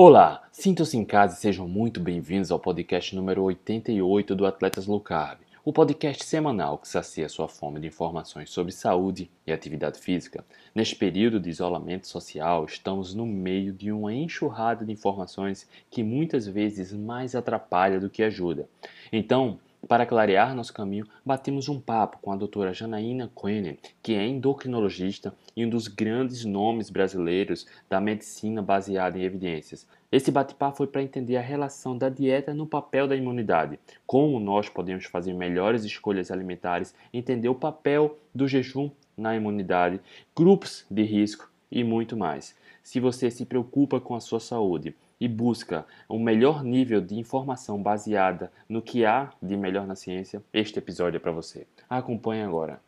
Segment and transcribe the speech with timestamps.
[0.00, 5.00] Olá, sintam-se em casa e sejam muito bem-vindos ao podcast número 88 do Atletas Low
[5.00, 10.44] Carb, o podcast semanal que sacia sua fome de informações sobre saúde e atividade física.
[10.72, 16.46] Neste período de isolamento social, estamos no meio de uma enxurrada de informações que muitas
[16.46, 18.68] vezes mais atrapalha do que ajuda.
[19.12, 24.26] Então, para clarear nosso caminho, batemos um papo com a doutora Janaína Quenen, que é
[24.26, 29.86] endocrinologista e um dos grandes nomes brasileiros da medicina baseada em evidências.
[30.10, 34.68] Esse bate-papo foi para entender a relação da dieta no papel da imunidade, como nós
[34.68, 40.00] podemos fazer melhores escolhas alimentares, entender o papel do jejum na imunidade,
[40.34, 42.56] grupos de risco e muito mais.
[42.82, 47.82] Se você se preocupa com a sua saúde, e busca um melhor nível de informação
[47.82, 51.66] baseada no que há de melhor na ciência, este episódio é para você.
[51.88, 52.80] Acompanhe agora.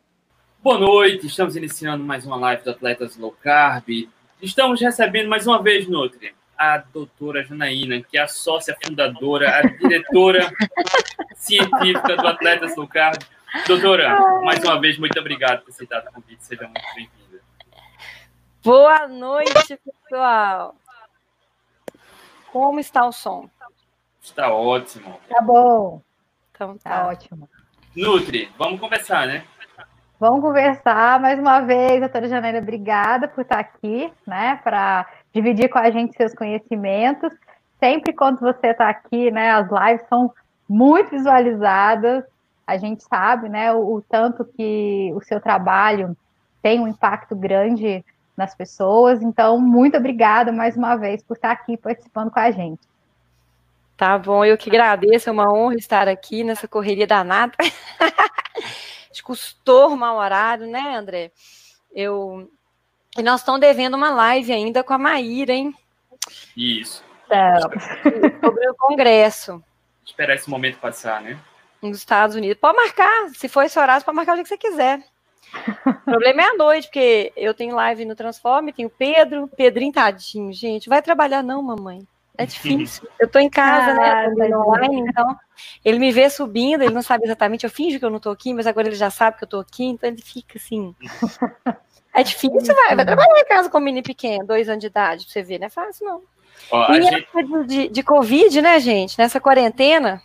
[0.63, 4.07] Boa noite, estamos iniciando mais uma live do Atletas Low Carb.
[4.41, 9.61] Estamos recebendo mais uma vez, Nutri, a doutora Janaína, que é a sócia fundadora, a
[9.63, 10.51] diretora
[11.35, 13.21] científica do Atletas Low Carb.
[13.67, 17.43] Doutora, mais uma vez, muito obrigado por aceitar o convite, seja muito bem-vinda.
[18.63, 20.75] Boa noite, pessoal.
[22.51, 23.49] Como está o som?
[24.21, 25.19] Está ótimo.
[25.29, 26.01] Tá bom.
[26.51, 27.07] Então tá, tá.
[27.07, 27.49] ótimo.
[27.95, 29.43] Nutri, vamos conversar, né?
[30.19, 35.79] Vamos conversar mais uma vez, doutora Janeira, obrigada por estar aqui, né, para dividir com
[35.79, 37.33] a gente seus conhecimentos.
[37.79, 40.31] Sempre quando você está aqui, né, as lives são
[40.69, 42.23] muito visualizadas.
[42.67, 46.15] A gente sabe, né, o, o tanto que o seu trabalho
[46.61, 49.21] tem um impacto grande nas pessoas.
[49.21, 52.81] Então, muito obrigada mais uma vez por estar aqui participando com a gente.
[53.97, 57.53] Tá bom, eu que agradeço, é uma honra estar aqui nessa correria danada.
[59.11, 61.31] Acho custou mal horário, né, André?
[61.93, 62.49] Eu...
[63.17, 65.75] E nós estamos devendo uma live ainda com a Maíra, hein?
[66.55, 67.03] Isso.
[68.41, 69.63] Sobre o Congresso.
[70.05, 71.37] Esperar esse momento passar, né?
[71.81, 72.57] Nos Estados Unidos.
[72.59, 75.03] Pode marcar, se for esse horário, pode marcar o dia que você quiser.
[75.85, 79.91] O problema é a noite, porque eu tenho live no Transforme, tenho o Pedro, Pedrinho
[79.91, 80.89] tadinho, gente.
[80.89, 82.07] Vai trabalhar não, mamãe.
[82.37, 83.07] É difícil.
[83.19, 84.25] Eu tô em casa, né?
[84.25, 85.37] Ah, Online, então
[85.83, 88.53] ele me vê subindo, ele não sabe exatamente, eu finjo que eu não tô aqui,
[88.53, 90.95] mas agora ele já sabe que eu tô aqui, então ele fica assim.
[92.13, 95.23] É difícil, vai, vai trabalhar em casa com um menino pequeno, dois anos de idade,
[95.23, 96.21] pra você ver, não é fácil, não.
[96.69, 97.67] Ó, e gente...
[97.67, 99.17] de, de Covid, né, gente?
[99.17, 100.21] Nessa quarentena,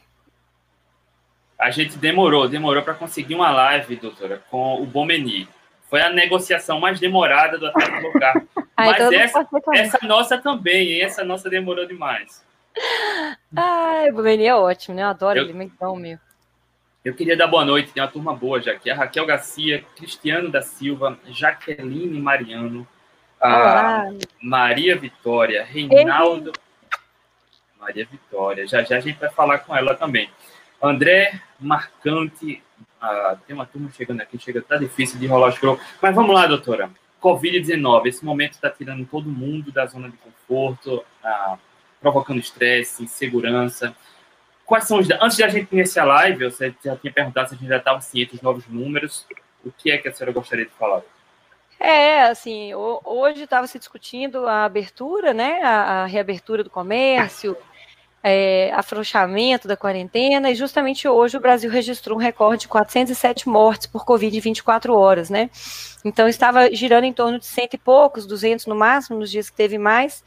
[1.58, 5.48] a gente demorou, demorou para conseguir uma live, doutora, com o Bomeni.
[5.88, 8.34] Foi a negociação mais demorada do Atlético Local.
[8.76, 11.02] Mas essa, essa nossa também, hein?
[11.02, 12.44] Essa nossa demorou demais.
[13.56, 15.02] Ai, o Bomeni é ótimo, né?
[15.02, 16.18] Eu adoro Eu- ele, então, meu.
[17.04, 18.90] Eu queria dar boa noite, tem uma turma boa já aqui.
[18.90, 22.86] A Raquel Garcia, Cristiano da Silva, Jaqueline Mariano,
[23.40, 24.10] a.
[24.42, 26.52] Maria Vitória, Reinaldo.
[27.78, 30.28] Maria Vitória, já já a gente vai falar com ela também.
[30.82, 32.62] André Marcante,
[33.00, 35.78] ah, tem uma turma chegando aqui, chega, tá difícil de rolar os scroll.
[36.00, 36.90] Mas vamos lá, doutora.
[37.22, 41.56] Covid-19, esse momento está tirando todo mundo da zona de conforto, ah,
[42.00, 43.94] provocando estresse, insegurança.
[44.64, 45.08] Quais são os.
[45.10, 47.76] Antes de a gente iniciar a live, você já tinha perguntado se a gente já
[47.76, 49.26] estava ciente dos novos números.
[49.64, 51.02] O que é que a senhora gostaria de falar?
[51.78, 57.54] É, assim, ho- hoje estava se discutindo a abertura, né, a, a reabertura do comércio,
[58.28, 63.86] é, afrouxamento da quarentena, e justamente hoje o Brasil registrou um recorde de 407 mortes
[63.86, 65.48] por Covid em 24 horas, né?
[66.04, 69.56] Então estava girando em torno de cento e poucos, 200 no máximo, nos dias que
[69.56, 70.24] teve mais,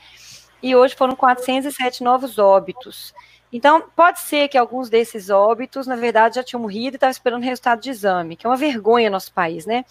[0.64, 3.14] e hoje foram 407 novos óbitos.
[3.52, 7.44] Então, pode ser que alguns desses óbitos, na verdade, já tinham morrido e estavam esperando
[7.44, 9.84] resultado de exame, que é uma vergonha no nosso país, né?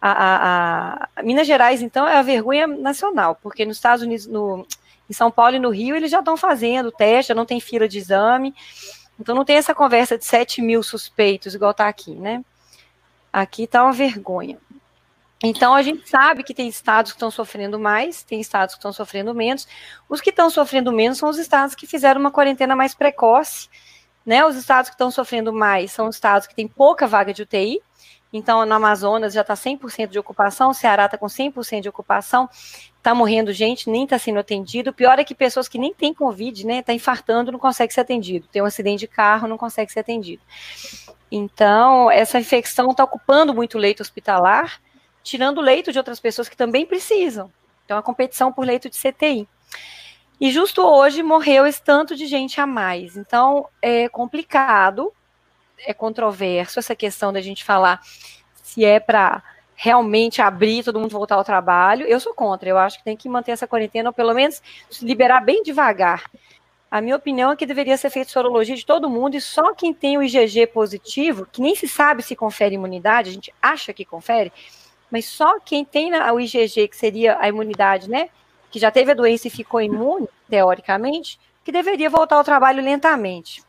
[0.00, 4.66] A, a- a- Minas Gerais, então, é a vergonha nacional, porque nos Estados Unidos, no,
[5.08, 7.88] em São Paulo e no Rio, eles já estão fazendo teste, já não tem fila
[7.88, 8.54] de exame,
[9.18, 12.44] então não tem essa conversa de 7 mil suspeitos, igual está aqui, né?
[13.32, 14.58] Aqui está uma vergonha.
[15.42, 18.92] Então, a gente sabe que tem estados que estão sofrendo mais, tem estados que estão
[18.92, 19.68] sofrendo menos.
[20.08, 23.68] Os que estão sofrendo menos são os estados que fizeram uma quarentena mais precoce,
[24.26, 24.44] né?
[24.44, 27.80] Os estados que estão sofrendo mais são os estados que têm pouca vaga de UTI,
[28.32, 32.48] então, no Amazonas já está 100% de ocupação, o Ceará está com 100% de ocupação,
[32.96, 34.90] está morrendo gente, nem está sendo atendido.
[34.90, 38.00] O pior é que pessoas que nem têm Covid, né, está infartando, não consegue ser
[38.00, 38.46] atendido.
[38.48, 40.42] Tem um acidente de carro, não consegue ser atendido.
[41.30, 44.80] Então, essa infecção está ocupando muito leito hospitalar,
[45.22, 47.50] tirando leito de outras pessoas que também precisam.
[47.84, 49.48] Então, a competição por leito de CTI.
[50.40, 53.16] E justo hoje morreu esse tanto de gente a mais.
[53.16, 55.12] Então, é complicado,
[55.86, 58.00] é controverso essa questão da gente falar
[58.62, 59.42] se é para
[59.74, 62.04] realmente abrir, todo mundo voltar ao trabalho.
[62.06, 62.68] Eu sou contra.
[62.68, 64.60] Eu acho que tem que manter essa quarentena, ou pelo menos
[65.00, 66.24] liberar bem devagar.
[66.90, 69.92] A minha opinião é que deveria ser feita sorologia de todo mundo e só quem
[69.92, 74.06] tem o IgG positivo, que nem se sabe se confere imunidade, a gente acha que
[74.06, 74.50] confere,
[75.10, 78.30] mas só quem tem o IgG, que seria a imunidade, né,
[78.70, 83.62] que já teve a doença e ficou imune, teoricamente, que deveria voltar ao trabalho lentamente.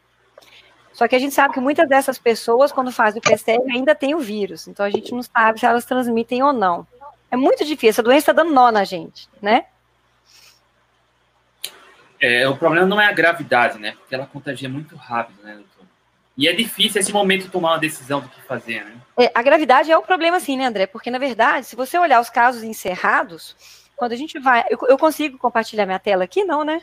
[1.00, 4.14] Só que a gente sabe que muitas dessas pessoas, quando fazem o PCR, ainda tem
[4.14, 4.68] o vírus.
[4.68, 6.86] Então a gente não sabe se elas transmitem ou não.
[7.32, 9.64] É muito difícil, a doença está dando nó na gente, né?
[12.20, 13.94] É, o problema não é a gravidade, né?
[13.94, 15.88] Porque ela contagia muito rápido, né, doutor?
[16.38, 18.98] E é difícil esse momento tomar uma decisão do que fazer, né?
[19.18, 20.86] É, a gravidade é o problema, sim, né, André?
[20.86, 23.56] Porque, na verdade, se você olhar os casos encerrados,
[23.96, 24.66] quando a gente vai.
[24.70, 26.44] Eu, eu consigo compartilhar minha tela aqui?
[26.44, 26.82] Não, né?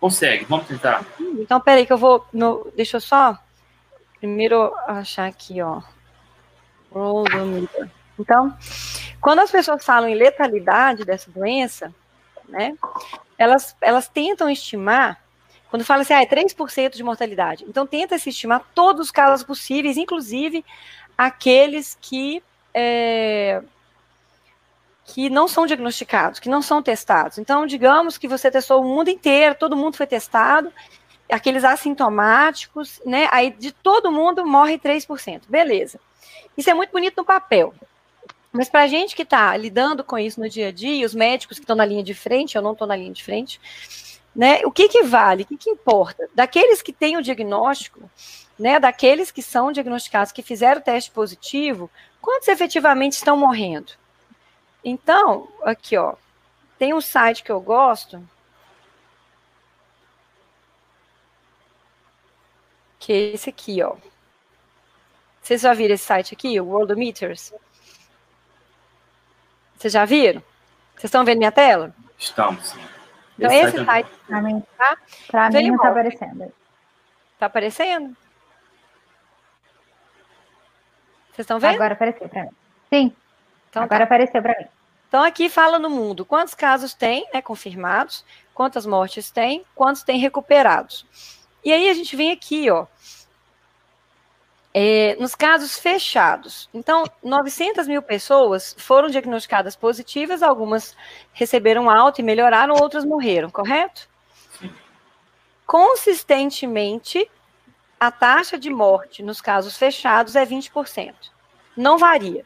[0.00, 1.04] Consegue, vamos tentar.
[1.20, 2.26] Então, peraí, que eu vou.
[2.32, 3.38] No, deixa eu só.
[4.18, 5.82] Primeiro achar aqui, ó.
[8.18, 8.56] Então,
[9.20, 11.94] quando as pessoas falam em letalidade dessa doença,
[12.48, 12.76] né,
[13.38, 15.22] elas, elas tentam estimar,
[15.70, 17.64] quando fala assim, ah, é 3% de mortalidade.
[17.68, 20.64] Então, tenta se estimar todos os casos possíveis, inclusive
[21.16, 22.42] aqueles que
[22.74, 23.62] é,
[25.12, 27.38] que não são diagnosticados, que não são testados.
[27.38, 30.72] Então, digamos que você testou o mundo inteiro, todo mundo foi testado,
[31.30, 33.28] aqueles assintomáticos, né?
[33.32, 35.42] Aí de todo mundo morre 3%.
[35.48, 36.00] Beleza.
[36.56, 37.74] Isso é muito bonito no papel.
[38.52, 41.58] Mas para a gente que está lidando com isso no dia a dia, os médicos
[41.58, 43.60] que estão na linha de frente, eu não estou na linha de frente,
[44.34, 44.60] né?
[44.64, 45.42] O que, que vale?
[45.42, 46.28] O que, que importa?
[46.34, 48.10] Daqueles que têm o diagnóstico,
[48.58, 48.78] né?
[48.78, 51.90] Daqueles que são diagnosticados, que fizeram o teste positivo,
[52.20, 53.92] quantos efetivamente estão morrendo?
[54.84, 56.14] Então, aqui, ó,
[56.78, 58.26] tem um site que eu gosto,
[62.98, 63.96] que é esse aqui, ó.
[65.42, 67.52] Vocês já viram esse site aqui, o Worldometers?
[69.76, 70.42] Vocês já viram?
[70.94, 71.94] Vocês estão vendo minha tela?
[72.18, 72.74] Estamos.
[73.38, 74.98] Então, esse, esse site, para mim, tá?
[75.28, 76.52] Pra mim não está aparecendo.
[77.34, 78.16] Está aparecendo?
[81.28, 81.74] Vocês estão vendo?
[81.74, 82.50] Agora apareceu para mim.
[82.90, 83.16] Sim.
[83.70, 84.04] Então, Agora tá.
[84.04, 84.66] apareceu para mim.
[85.08, 88.24] Então, aqui fala no mundo quantos casos tem, né, confirmados,
[88.54, 91.06] quantas mortes tem, quantos tem recuperados.
[91.64, 92.86] E aí a gente vem aqui, ó,
[94.72, 96.68] é, nos casos fechados.
[96.72, 100.96] Então, 900 mil pessoas foram diagnosticadas positivas, algumas
[101.32, 104.08] receberam alta e melhoraram, outras morreram, correto?
[105.66, 107.28] Consistentemente,
[107.98, 111.14] a taxa de morte nos casos fechados é 20%.
[111.76, 112.44] Não varia.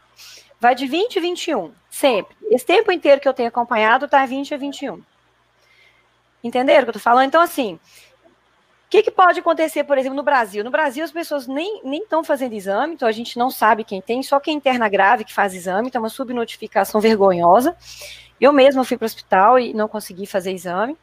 [0.64, 2.34] Vai de 20 a 21, sempre.
[2.50, 4.98] Esse tempo inteiro que eu tenho acompanhado está 20 a 21.
[6.42, 7.26] Entenderam o que eu estou falando?
[7.26, 10.64] Então, assim, o que, que, pode acontecer, por exemplo, no Brasil?
[10.64, 14.22] No Brasil, as pessoas nem estão fazendo exame, então a gente não sabe quem tem,
[14.22, 17.76] só quem interna grave que faz exame, então é uma subnotificação vergonhosa.
[18.40, 20.96] Eu mesma fui para o hospital e não consegui fazer exame.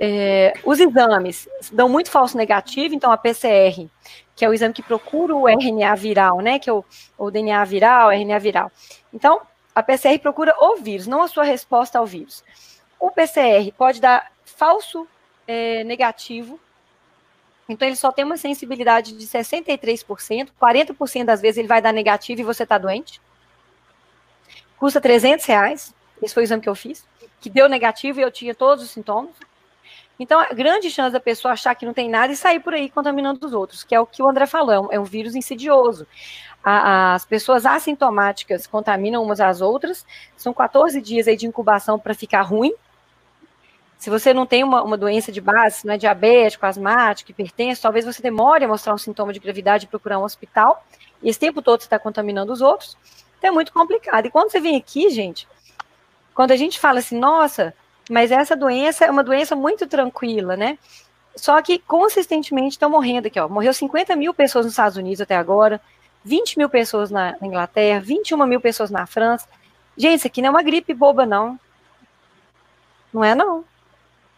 [0.00, 3.90] É, os exames dão muito falso negativo, então a PCR,
[4.36, 6.58] que é o exame que procura o RNA viral, né?
[6.58, 6.84] Que é o,
[7.16, 8.70] o DNA viral, RNA viral.
[9.12, 9.40] Então,
[9.74, 12.44] a PCR procura o vírus, não a sua resposta ao vírus.
[13.00, 15.08] O PCR pode dar falso
[15.48, 16.60] é, negativo,
[17.68, 22.40] então ele só tem uma sensibilidade de 63%, 40% das vezes ele vai dar negativo
[22.40, 23.20] e você está doente.
[24.78, 27.04] Custa 300 reais, esse foi o exame que eu fiz,
[27.40, 29.34] que deu negativo e eu tinha todos os sintomas.
[30.18, 32.88] Então, a grande chance da pessoa achar que não tem nada e sair por aí
[32.88, 36.06] contaminando os outros, que é o que o André falou, é um, é vírus insidioso.
[36.64, 40.06] A, as pessoas assintomáticas contaminam umas às outras,
[40.36, 42.72] são 14 dias aí de incubação para ficar ruim.
[43.98, 48.04] Se você não tem uma, uma doença de base, não é diabético, asmático, hipertenso, talvez
[48.04, 50.84] você demore a mostrar um sintoma de gravidade e procurar um hospital,
[51.22, 52.96] e esse tempo todo você está contaminando os outros.
[53.38, 54.26] Então é muito complicado.
[54.26, 55.46] E quando você vem aqui, gente,
[56.34, 57.74] quando a gente fala assim, nossa,
[58.10, 60.78] mas essa doença é uma doença muito tranquila, né?
[61.34, 63.48] Só que consistentemente estão morrendo aqui, ó.
[63.48, 65.80] Morreu 50 mil pessoas nos Estados Unidos até agora,
[66.24, 69.46] 20 mil pessoas na Inglaterra, 21 mil pessoas na França.
[69.96, 71.58] Gente, isso aqui não é uma gripe boba, não.
[73.12, 73.64] Não é, não.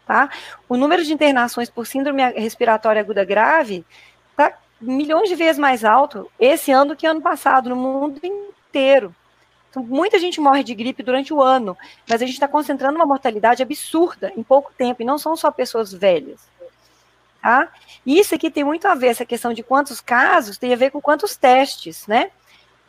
[0.05, 0.29] Tá?
[0.67, 3.85] O número de internações por síndrome respiratória aguda grave
[4.31, 9.15] está milhões de vezes mais alto esse ano do que ano passado, no mundo inteiro.
[9.75, 13.61] Muita gente morre de gripe durante o ano, mas a gente está concentrando uma mortalidade
[13.61, 16.41] absurda em pouco tempo, e não são só pessoas velhas.
[17.41, 17.71] Tá?
[18.05, 20.99] Isso aqui tem muito a ver, essa questão de quantos casos tem a ver com
[20.99, 22.31] quantos testes, né?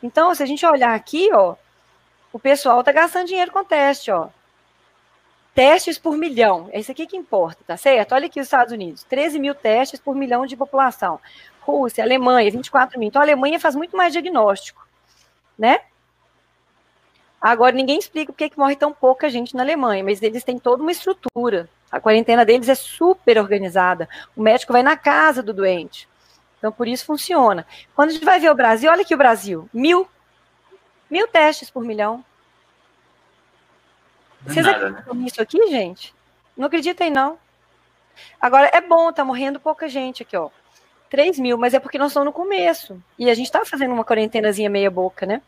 [0.02, 1.54] Então, se a gente olhar aqui, ó,
[2.32, 4.28] o pessoal está gastando dinheiro com teste, ó.
[5.54, 8.12] Testes por milhão, é isso aqui que importa, tá certo?
[8.14, 11.20] Olha aqui os Estados Unidos, 13 mil testes por milhão de população.
[11.60, 13.08] Rússia, Alemanha, 24 mil.
[13.08, 14.86] Então, a Alemanha faz muito mais diagnóstico,
[15.58, 15.80] né?
[17.40, 20.82] Agora, ninguém explica por que morre tão pouca gente na Alemanha, mas eles têm toda
[20.82, 21.68] uma estrutura.
[21.90, 24.08] A quarentena deles é super organizada.
[24.36, 26.06] O médico vai na casa do doente.
[26.58, 27.66] Então, por isso funciona.
[27.96, 30.06] Quando a gente vai ver o Brasil, olha aqui o Brasil: mil.
[31.10, 32.22] Mil testes por milhão.
[34.44, 35.22] Não Vocês nada, acreditam né?
[35.22, 36.14] nisso aqui, gente?
[36.56, 37.38] Não acreditem, não.
[38.40, 40.50] Agora, é bom, tá morrendo pouca gente aqui, ó.
[41.08, 43.02] 3 mil, mas é porque nós estamos no começo.
[43.18, 45.42] E a gente está fazendo uma quarentenazinha meia boca, né?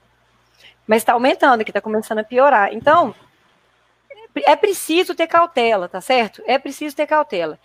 [0.87, 2.73] Mas está aumentando, que está começando a piorar.
[2.73, 3.15] Então,
[4.35, 6.43] é preciso ter cautela, tá certo?
[6.47, 7.59] É preciso ter cautela.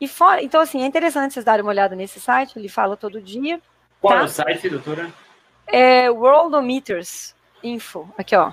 [0.00, 3.20] E fora, então, assim, é interessante vocês darem uma olhada nesse site, ele fala todo
[3.20, 3.60] dia.
[4.00, 4.20] Qual tá?
[4.20, 5.12] é o site, doutora?
[5.66, 8.12] É Worldometers Info.
[8.18, 8.52] Aqui, ó.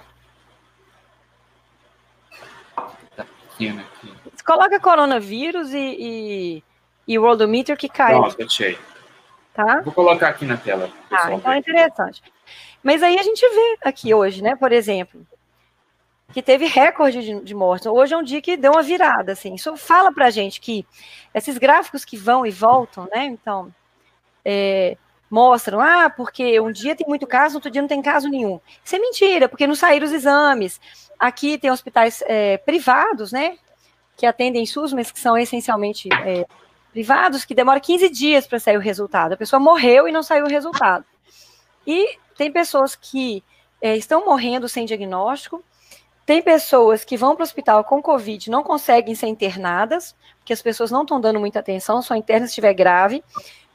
[3.16, 4.14] Tá pequeno aqui.
[4.46, 6.64] Coloca coronavírus e, e,
[7.08, 8.14] e Worldometer que cai.
[8.14, 8.78] Pronto, achei.
[9.54, 9.82] Tá?
[9.82, 10.90] Vou colocar aqui na tela.
[11.12, 12.22] Ah, então é interessante.
[12.84, 15.26] Mas aí a gente vê aqui hoje, né, por exemplo,
[16.32, 17.88] que teve recorde de, de mortes.
[17.88, 19.56] Hoje é um dia que deu uma virada, assim.
[19.56, 20.86] Isso fala pra gente que
[21.34, 23.74] esses gráficos que vão e voltam, né, então,
[24.46, 24.98] é,
[25.30, 28.60] mostram, ah, porque um dia tem muito caso, outro dia não tem caso nenhum.
[28.84, 30.80] Isso é mentira, porque não saíram os exames.
[31.20, 33.58] Aqui tem hospitais é, privados, né,
[34.16, 36.46] que atendem SUS, mas que são essencialmente é,
[36.92, 39.34] privados, que demora 15 dias para sair o resultado.
[39.34, 41.06] A pessoa morreu e não saiu o resultado.
[41.86, 43.44] E tem pessoas que
[43.82, 45.62] é, estão morrendo sem diagnóstico,
[46.26, 50.62] tem pessoas que vão para o hospital com Covid não conseguem ser internadas, porque as
[50.62, 53.22] pessoas não estão dando muita atenção, só interna se estiver grave.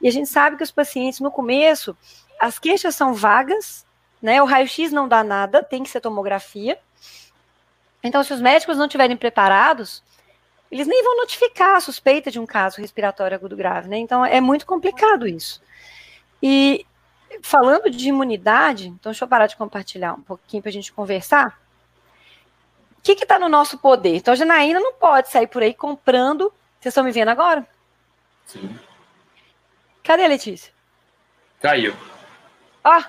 [0.01, 1.95] E a gente sabe que os pacientes, no começo,
[2.41, 3.85] as queixas são vagas,
[4.23, 4.41] né?
[4.41, 6.79] O raio-x não dá nada, tem que ser tomografia.
[8.03, 10.03] Então, se os médicos não estiverem preparados,
[10.71, 13.99] eles nem vão notificar a suspeita de um caso respiratório agudo grave, né?
[13.99, 15.61] Então, é muito complicado isso.
[16.43, 16.87] E
[17.43, 21.59] falando de imunidade, então deixa eu parar de compartilhar um pouquinho para a gente conversar.
[22.99, 24.17] O que está no nosso poder?
[24.17, 26.53] Então, a Janaína não pode sair por aí comprando.
[26.81, 27.67] Vocês estão me vendo agora?
[28.47, 28.79] Sim.
[30.03, 30.73] Cadê a Letícia?
[31.61, 31.95] Caiu.
[32.83, 33.03] Ó.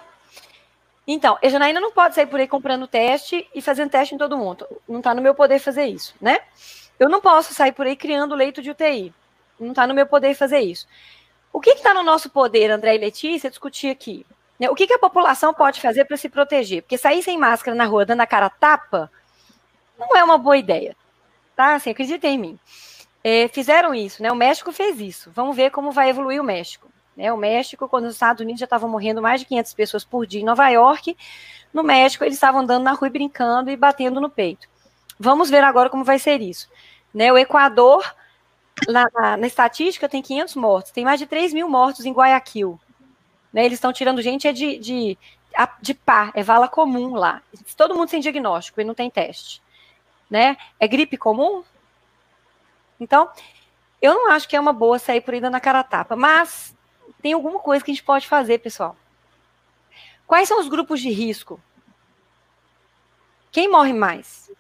[1.08, 4.38] Então, a Janaína não pode sair por aí comprando teste e fazendo teste em todo
[4.38, 4.68] mundo.
[4.88, 6.40] Não está no meu poder fazer isso, né?
[7.00, 9.14] Eu não posso sair por aí criando leito de UTI.
[9.60, 10.88] Não está no meu poder fazer isso.
[11.56, 14.26] O que está no nosso poder, André e Letícia, discutir aqui?
[14.60, 14.70] Né?
[14.70, 16.82] O que, que a população pode fazer para se proteger?
[16.82, 19.10] Porque sair sem máscara na rua, dando a cara tapa,
[19.98, 20.98] não é uma boa ideia.
[21.56, 21.76] Tá?
[21.76, 22.60] Assim, acredita em mim.
[23.24, 24.30] É, fizeram isso, né?
[24.34, 25.32] O México fez isso.
[25.34, 26.90] Vamos ver como vai evoluir o México.
[27.16, 27.32] Né?
[27.32, 30.42] O México, quando os Estados Unidos já estavam morrendo mais de 500 pessoas por dia
[30.42, 31.16] em Nova York,
[31.74, 34.68] no México eles estavam andando na rua brincando e batendo no peito.
[35.18, 36.70] Vamos ver agora como vai ser isso.
[37.14, 37.32] Né?
[37.32, 38.04] O Equador
[38.88, 42.80] na, na, na, estatística tem 500 mortos, tem mais de 3 mil mortos em Guayaquil.
[43.54, 45.18] Né, eles estão tirando gente é de, de,
[45.82, 47.42] de pá, é vala comum lá.
[47.78, 49.62] Todo mundo sem diagnóstico e não tem teste.
[50.30, 50.58] Né?
[50.78, 51.64] É gripe comum?
[53.00, 53.30] Então,
[54.02, 56.16] eu não acho que é uma boa sair por aí dando a cara a tapa,
[56.16, 56.76] mas
[57.22, 58.96] tem alguma coisa que a gente pode fazer, pessoal.
[60.28, 61.60] Quais são os grupos de risco?
[63.52, 64.52] Quem morre mais?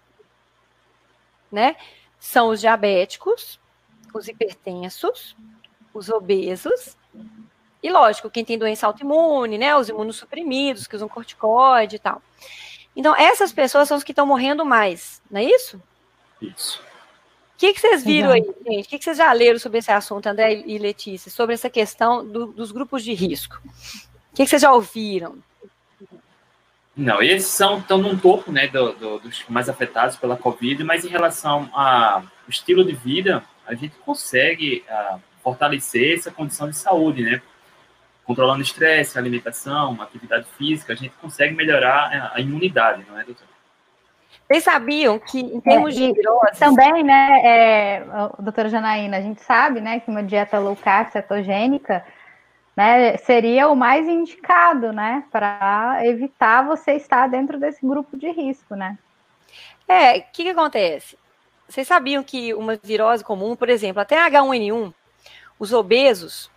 [1.52, 1.76] Né?
[2.20, 3.60] São os diabéticos,
[4.18, 5.36] os hipertensos,
[5.94, 6.98] os obesos,
[7.82, 12.22] e lógico, quem tem doença autoimune, né, os imunossuprimidos, que usam corticoide e tal.
[12.96, 15.82] Então, essas pessoas são os que estão morrendo mais, não é isso?
[16.42, 16.82] Isso.
[17.56, 18.86] O que, que vocês viram aí, gente?
[18.86, 22.26] O que, que vocês já leram sobre esse assunto, André e Letícia, sobre essa questão
[22.26, 23.62] do, dos grupos de risco?
[23.66, 25.38] O que, que vocês já ouviram?
[26.96, 31.06] Não, eles são, estão no topo né, do, do, dos mais afetados pela Covid, mas
[31.06, 37.24] em relação ao estilo de vida, a gente consegue uh, fortalecer essa condição de saúde,
[37.24, 37.42] né?
[38.24, 43.46] Controlando estresse, alimentação, atividade física, a gente consegue melhorar a imunidade, não é, doutor?
[44.48, 46.60] Vocês sabiam que, em termos é, de virose...
[46.60, 48.06] Também, né, é,
[48.40, 52.06] doutora Janaína, a gente sabe, né, que uma dieta low carb, cetogênica,
[52.76, 58.76] né, seria o mais indicado, né, para evitar você estar dentro desse grupo de risco,
[58.76, 58.98] né?
[59.88, 61.18] É, o que, que acontece?
[61.68, 64.94] Vocês sabiam que uma virose comum, por exemplo, até H1N1,
[65.60, 66.50] os obesos,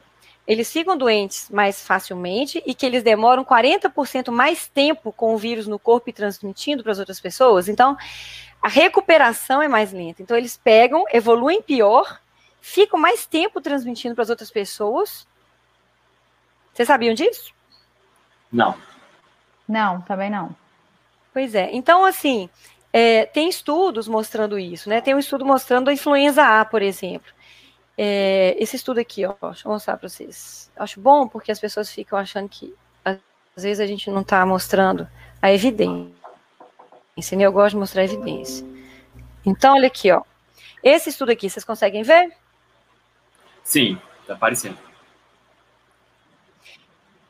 [0.46, 5.66] eles ficam doentes mais facilmente e que eles demoram 40% mais tempo com o vírus
[5.66, 7.68] no corpo e transmitindo para as outras pessoas.
[7.68, 7.96] Então,
[8.62, 10.22] a recuperação é mais lenta.
[10.22, 12.20] Então, eles pegam, evoluem pior,
[12.60, 15.26] ficam mais tempo transmitindo para as outras pessoas.
[16.72, 17.52] Vocês sabiam disso?
[18.50, 18.74] Não.
[19.68, 20.56] Não, também não.
[21.32, 21.68] Pois é.
[21.72, 22.48] Então, assim,
[22.92, 25.00] é, tem estudos mostrando isso, né?
[25.00, 27.32] Tem um estudo mostrando a influenza A, por exemplo.
[27.96, 30.70] É, esse estudo aqui, ó, deixa eu mostrar para vocês.
[30.76, 33.18] Acho bom porque as pessoas ficam achando que às
[33.56, 35.08] vezes a gente não está mostrando
[35.42, 36.12] a evidência.
[37.36, 37.44] né?
[37.44, 38.64] Eu gosto de mostrar evidência.
[39.44, 40.22] Então, olha aqui, ó.
[40.82, 42.32] Esse estudo aqui, vocês conseguem ver?
[43.64, 44.78] Sim, está aparecendo.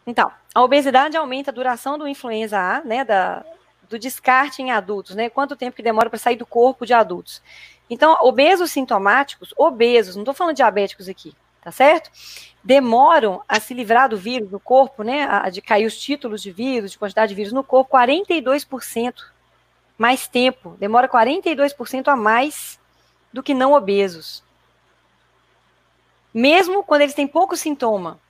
[0.06, 3.44] Então, a obesidade aumenta a duração do influenza A, né, da,
[3.88, 5.28] do descarte em adultos, né?
[5.28, 7.42] Quanto tempo que demora para sair do corpo de adultos.
[7.90, 12.10] Então, obesos sintomáticos, obesos, não estou falando diabéticos aqui, tá certo?
[12.62, 15.26] Demoram a se livrar do vírus no corpo, né?
[15.30, 19.14] A, de cair os títulos de vírus, de quantidade de vírus no corpo, 42%
[19.96, 20.76] mais tempo.
[20.78, 22.78] Demora 42% a mais
[23.32, 24.42] do que não obesos.
[26.32, 28.20] Mesmo quando eles têm pouco sintoma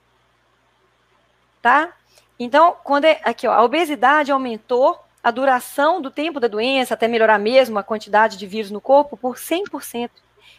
[1.61, 1.93] tá?
[2.37, 7.07] Então, quando é, aqui, ó, a obesidade aumentou a duração do tempo da doença, até
[7.07, 10.09] melhorar mesmo a quantidade de vírus no corpo, por 100%.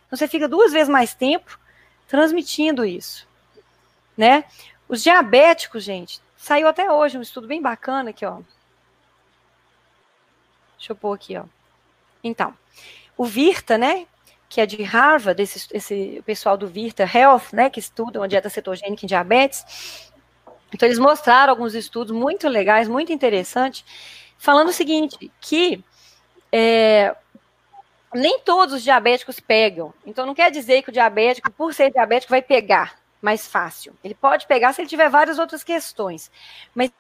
[0.07, 1.59] Então, você fica duas vezes mais tempo
[2.07, 3.26] transmitindo isso,
[4.17, 4.45] né?
[4.88, 8.40] Os diabéticos, gente, saiu até hoje um estudo bem bacana aqui, ó.
[10.76, 11.45] Deixa eu pôr aqui, ó.
[12.23, 12.52] Então,
[13.17, 14.07] o Virta, né,
[14.49, 18.50] que é de Harvard, esse, esse pessoal do Virta Health, né, que estuda a dieta
[18.50, 20.11] cetogênica em diabetes,
[20.73, 23.85] então, eles mostraram alguns estudos muito legais, muito interessantes,
[24.40, 25.85] falando o seguinte, que
[26.50, 27.14] é,
[28.14, 29.92] nem todos os diabéticos pegam.
[30.04, 33.94] Então, não quer dizer que o diabético, por ser diabético, vai pegar mais fácil.
[34.02, 36.30] Ele pode pegar se ele tiver várias outras questões.
[36.75, 36.90] Mas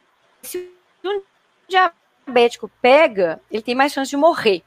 [0.42, 0.70] se
[1.02, 1.22] um
[1.66, 4.62] diabético pega, ele tem mais chance de morrer.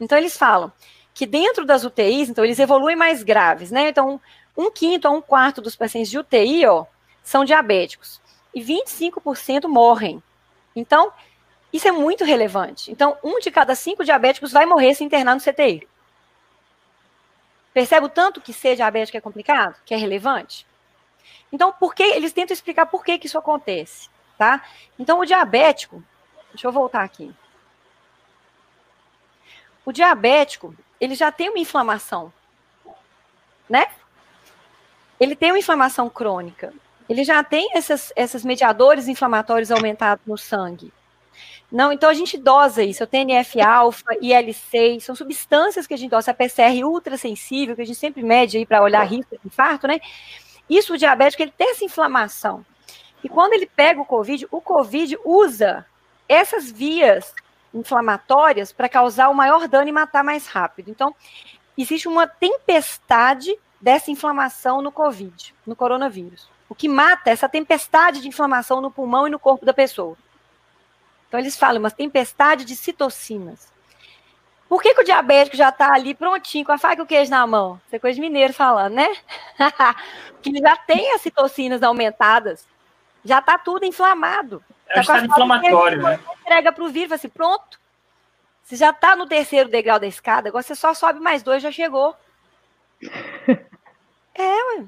[0.00, 0.72] Então, eles falam
[1.14, 3.88] que dentro das UTIs, então, eles evoluem mais graves, né?
[3.88, 4.20] Então,
[4.56, 6.86] um quinto a um quarto dos pacientes de UTI, ó,
[7.22, 8.20] são diabéticos
[8.52, 10.20] e 25% morrem.
[10.74, 11.12] Então,
[11.72, 12.90] isso é muito relevante.
[12.90, 15.86] Então, um de cada cinco diabéticos vai morrer se internar no CTI.
[17.72, 19.76] Percebe o tanto que ser diabético é complicado?
[19.84, 20.66] Que é relevante?
[21.52, 24.64] Então, por que eles tentam explicar por que, que isso acontece, tá?
[24.98, 26.02] Então, o diabético,
[26.50, 27.32] deixa eu voltar aqui.
[29.84, 32.32] O diabético, ele já tem uma inflamação,
[33.68, 33.86] né?
[35.18, 36.72] Ele tem uma inflamação crônica
[37.10, 40.92] ele já tem essas, esses mediadores inflamatórios aumentados no sangue.
[41.70, 46.32] Não, então a gente dosa isso, o TNF-alfa, IL-6, são substâncias que a gente dosa,
[46.32, 50.00] a PCR ultrassensível, que a gente sempre mede aí para olhar risco de infarto, né?
[50.68, 52.64] Isso, o diabético, ele tem essa inflamação.
[53.22, 55.86] E quando ele pega o COVID, o COVID usa
[56.28, 57.32] essas vias
[57.72, 60.90] inflamatórias para causar o maior dano e matar mais rápido.
[60.90, 61.14] Então,
[61.78, 66.48] existe uma tempestade dessa inflamação no COVID, no coronavírus.
[66.68, 70.16] O que mata é essa tempestade de inflamação no pulmão e no corpo da pessoa.
[71.30, 73.72] Então, eles falam uma tempestade de citocinas.
[74.68, 77.30] Por que, que o diabético já está ali prontinho, com a faca e o queijo
[77.30, 77.80] na mão?
[77.86, 79.08] Isso é coisa de mineiro falando, né?
[80.34, 82.66] Porque ele já tem as citocinas aumentadas.
[83.24, 84.60] Já está tudo inflamado.
[84.88, 86.18] É tá inflamatório, né?
[86.40, 87.78] Entrega para o vírus, assim, pronto.
[88.64, 91.70] Você já está no terceiro degrau da escada, agora você só sobe mais dois, já
[91.70, 92.16] chegou.
[94.32, 94.84] É, ué.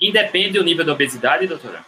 [0.00, 1.84] Independe do nível da obesidade, doutora?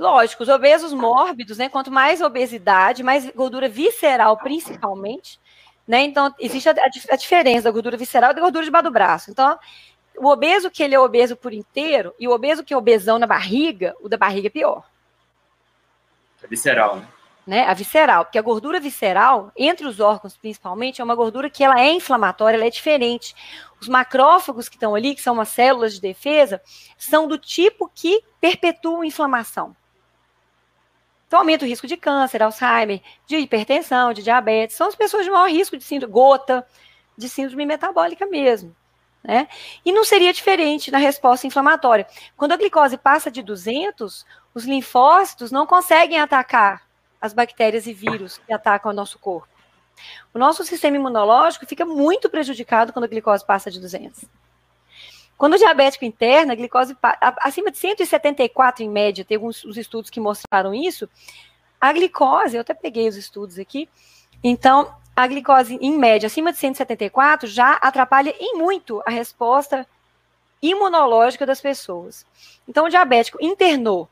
[0.00, 1.68] Lógico, os obesos mórbidos, né?
[1.68, 5.38] Quanto mais obesidade, mais gordura visceral, principalmente,
[5.86, 6.00] né?
[6.00, 6.74] Então, existe a,
[7.10, 9.30] a, diferença da gordura visceral e da gordura debaixo do braço.
[9.30, 9.58] Então,
[10.16, 13.26] o obeso que ele é obeso por inteiro e o obeso que é obesão na
[13.26, 14.88] barriga, o da barriga é pior.
[16.42, 17.08] É visceral, né?
[17.46, 17.66] né?
[17.66, 21.78] A visceral, porque a gordura visceral, entre os órgãos principalmente, é uma gordura que ela
[21.78, 23.34] é inflamatória, ela é diferente.
[23.78, 26.58] Os macrófagos que estão ali, que são umas células de defesa,
[26.96, 29.76] são do tipo que perpetuam inflamação.
[31.30, 34.74] Então, aumenta o risco de câncer, Alzheimer, de hipertensão, de diabetes.
[34.74, 36.66] São as pessoas de maior risco de síndrome, gota,
[37.16, 38.74] de síndrome metabólica mesmo.
[39.22, 39.46] Né?
[39.84, 42.04] E não seria diferente na resposta inflamatória.
[42.36, 46.82] Quando a glicose passa de 200, os linfócitos não conseguem atacar
[47.20, 49.46] as bactérias e vírus que atacam o nosso corpo.
[50.34, 54.24] O nosso sistema imunológico fica muito prejudicado quando a glicose passa de 200.
[55.40, 56.94] Quando o diabético interna, a glicose
[57.38, 61.08] acima de 174 em média, tem alguns os estudos que mostraram isso.
[61.80, 63.88] A glicose, eu até peguei os estudos aqui.
[64.44, 69.86] Então, a glicose em média acima de 174 já atrapalha em muito a resposta
[70.60, 72.26] imunológica das pessoas.
[72.68, 74.10] Então, o diabético internou.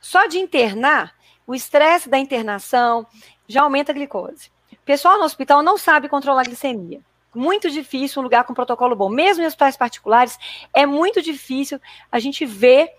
[0.00, 1.14] Só de internar,
[1.46, 3.06] o estresse da internação
[3.46, 4.50] já aumenta a glicose.
[4.72, 7.02] O pessoal no hospital não sabe controlar a glicemia.
[7.34, 9.08] Muito difícil um lugar com protocolo bom.
[9.08, 10.38] Mesmo em hospitais particulares,
[10.74, 12.90] é muito difícil a gente ver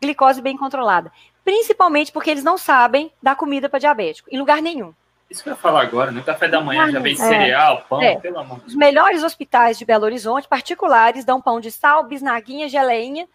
[0.00, 1.12] glicose bem controlada.
[1.44, 4.94] Principalmente porque eles não sabem dar comida para diabético, em lugar nenhum.
[5.28, 8.02] Isso que eu ia falar agora, no café da manhã já vem é, cereal, pão,
[8.02, 8.16] é.
[8.16, 13.28] pelo amor Os melhores hospitais de Belo Horizonte, particulares, dão pão de sal, bisnaguinha, geleinha,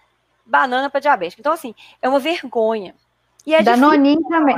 [0.46, 1.40] banana para diabético.
[1.40, 2.94] Então, assim, é uma vergonha.
[3.46, 4.58] E é Danoninho também.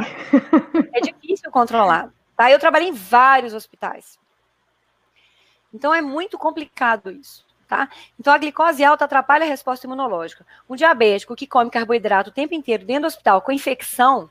[0.93, 2.09] É difícil controlar.
[2.35, 2.49] Tá?
[2.49, 4.17] Eu trabalhei em vários hospitais.
[5.77, 7.45] Então é muito complicado isso.
[7.67, 7.89] Tá?
[8.17, 10.45] Então, a glicose alta atrapalha a resposta imunológica.
[10.69, 14.29] Um diabético que come carboidrato o tempo inteiro dentro do hospital com infecção,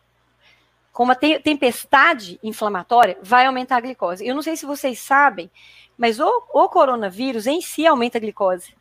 [0.90, 4.26] com uma te tempestade inflamatória, vai aumentar a glicose.
[4.26, 5.50] Eu não sei se vocês sabem,
[5.98, 8.74] mas o, o coronavírus em si aumenta a glicose.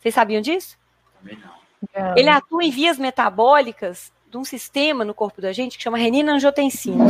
[0.00, 0.76] Vocês sabiam disso?
[1.20, 1.62] Também não.
[1.94, 2.20] É.
[2.20, 7.04] Ele atua em vias metabólicas de um sistema no corpo da gente que chama renina-angiotensina.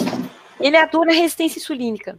[0.61, 2.19] Ele atua na resistência insulínica.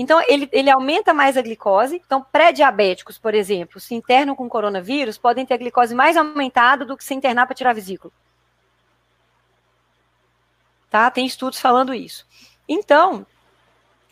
[0.00, 2.00] Então, ele, ele aumenta mais a glicose.
[2.02, 6.96] Então, pré-diabéticos, por exemplo, se internam com coronavírus, podem ter a glicose mais aumentada do
[6.96, 8.10] que se internar para tirar vesícula.
[10.88, 11.10] Tá?
[11.10, 12.26] Tem estudos falando isso.
[12.66, 13.26] Então,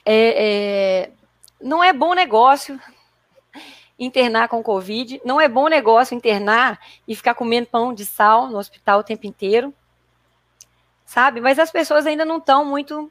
[0.05, 1.11] é, é,
[1.59, 2.79] não é bom negócio
[3.98, 8.59] internar com Covid, não é bom negócio internar e ficar comendo pão de sal no
[8.59, 9.72] hospital o tempo inteiro,
[11.07, 11.40] sabe?
[11.40, 13.11] Mas as pessoas ainda não estão muito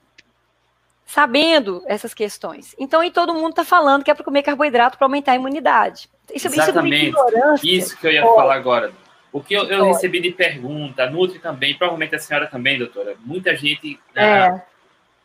[1.08, 2.76] sabendo essas questões.
[2.78, 6.10] Então, e todo mundo está falando que é para comer carboidrato para aumentar a imunidade.
[6.32, 7.16] Isso, Exatamente.
[7.56, 8.92] Isso, isso, que eu ia falar agora.
[9.32, 13.16] O que eu, eu recebi de pergunta, Nutri também, provavelmente a senhora também, doutora.
[13.22, 14.24] Muita gente é.
[14.24, 14.62] ah,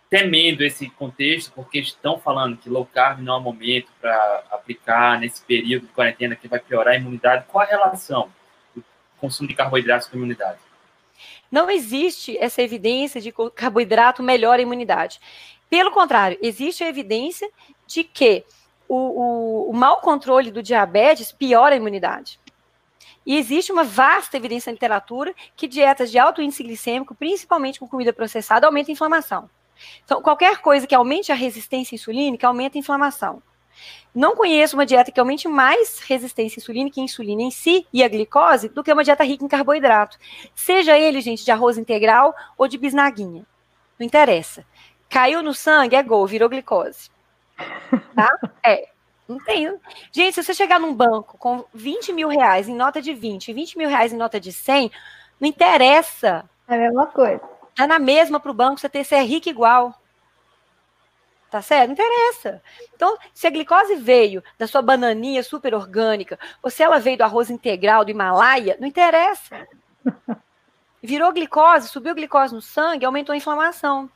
[0.09, 5.19] temendo esse contexto, porque estão falando que low carb não é o momento para aplicar
[5.19, 7.45] nesse período de quarentena que vai piorar a imunidade.
[7.49, 8.31] Qual a relação
[8.75, 8.85] do
[9.19, 10.59] consumo de carboidratos com a imunidade?
[11.51, 15.21] Não existe essa evidência de que o carboidrato melhora a imunidade.
[15.73, 17.49] Pelo contrário, existe a evidência
[17.87, 18.45] de que
[18.87, 22.39] o, o, o mau controle do diabetes piora a imunidade.
[23.25, 27.89] E existe uma vasta evidência na literatura que dietas de alto índice glicêmico, principalmente com
[27.89, 29.49] comida processada, aumentam a inflamação.
[30.05, 33.43] Então, qualquer coisa que aumente a resistência insulínica aumenta a inflamação.
[34.15, 38.09] Não conheço uma dieta que aumente mais resistência insulínica e insulina em si e a
[38.09, 40.19] glicose do que uma dieta rica em carboidrato.
[40.55, 43.47] Seja ele, gente, de arroz integral ou de bisnaguinha.
[43.99, 44.67] Não interessa.
[45.13, 47.11] Caiu no sangue, é gol, virou glicose.
[48.17, 48.31] Tá?
[48.65, 48.89] É.
[49.29, 49.73] Não tem.
[50.11, 53.53] Gente, se você chegar num banco com 20 mil reais em nota de 20 e
[53.53, 54.91] 20 mil reais em nota de 100,
[55.41, 56.49] não interessa.
[56.67, 57.41] É a mesma coisa.
[57.75, 59.95] Tá na mesma para o banco você ter ser rico igual.
[61.51, 61.89] Tá certo?
[61.89, 62.63] Não interessa.
[62.95, 67.25] Então, se a glicose veio da sua bananinha super orgânica, ou se ela veio do
[67.25, 69.67] arroz integral do Himalaia, não interessa.
[71.03, 74.11] Virou glicose, subiu glicose no sangue, aumentou a inflamação.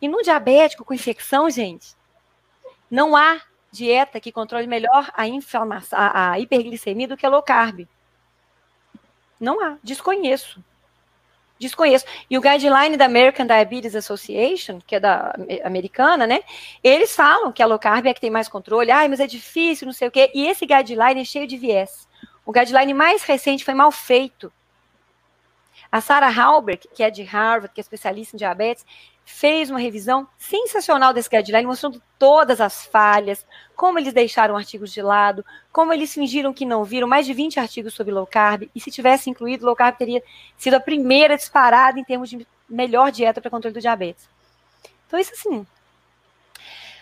[0.00, 1.94] E no diabético com infecção, gente,
[2.90, 7.42] não há dieta que controle melhor a inflamação, a, a hiperglicemia do que a low
[7.42, 7.86] carb.
[9.38, 10.62] Não há, desconheço.
[11.58, 12.04] Desconheço.
[12.28, 16.40] E o guideline da American Diabetes Association, que é da americana, né?
[16.84, 18.90] Eles falam que a low carb é que tem mais controle.
[18.90, 20.30] Ai, mas é difícil, não sei o quê.
[20.34, 22.06] E esse guideline é cheio de viés.
[22.44, 24.52] O guideline mais recente foi mal feito.
[25.96, 28.84] A Sarah Halberg, que é de Harvard, que é especialista em diabetes,
[29.24, 35.00] fez uma revisão sensacional desse guideline, mostrando todas as falhas, como eles deixaram artigos de
[35.00, 38.78] lado, como eles fingiram que não viram, mais de 20 artigos sobre low carb, e
[38.78, 40.22] se tivesse incluído, low carb teria
[40.58, 44.28] sido a primeira disparada em termos de melhor dieta para controle do diabetes.
[45.06, 45.66] Então, isso assim.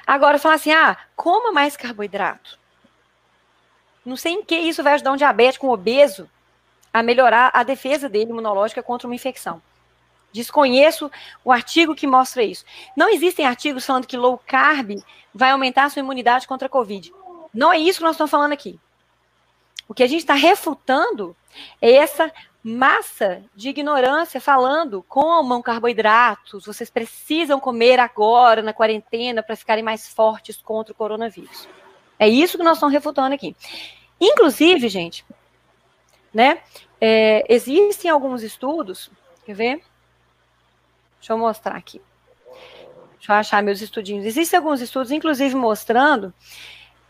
[0.06, 2.60] Agora, falar assim, ah, coma mais carboidrato.
[4.06, 6.30] Não sei em que isso vai ajudar um diabético, um obeso,
[6.94, 9.60] a melhorar a defesa dele imunológica contra uma infecção.
[10.32, 11.10] Desconheço
[11.44, 12.64] o artigo que mostra isso.
[12.96, 15.02] Não existem artigos falando que low carb
[15.34, 17.12] vai aumentar a sua imunidade contra a Covid.
[17.52, 18.78] Não é isso que nós estamos falando aqui.
[19.88, 21.36] O que a gente está refutando
[21.82, 29.56] é essa massa de ignorância falando comam carboidratos, vocês precisam comer agora na quarentena para
[29.56, 31.68] ficarem mais fortes contra o coronavírus.
[32.18, 33.54] É isso que nós estamos refutando aqui.
[34.20, 35.24] Inclusive, gente,
[36.34, 36.60] né,
[37.00, 39.10] é, existem alguns estudos,
[39.46, 39.82] quer ver?
[41.18, 42.02] Deixa eu mostrar aqui.
[43.18, 44.26] Deixa eu achar meus estudinhos.
[44.26, 46.34] Existem alguns estudos, inclusive, mostrando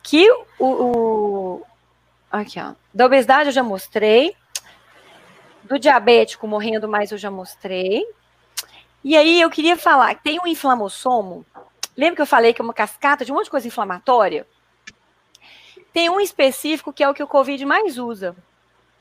[0.03, 1.63] que o, o
[2.31, 4.37] aqui, ó, da obesidade eu já mostrei,
[5.65, 8.07] do diabético morrendo mais eu já mostrei.
[9.03, 11.45] E aí eu queria falar, tem um inflamossomo.
[11.97, 14.47] Lembra que eu falei que é uma cascata de um monte de coisa inflamatória?
[15.93, 18.37] Tem um específico que é o que o COVID mais usa,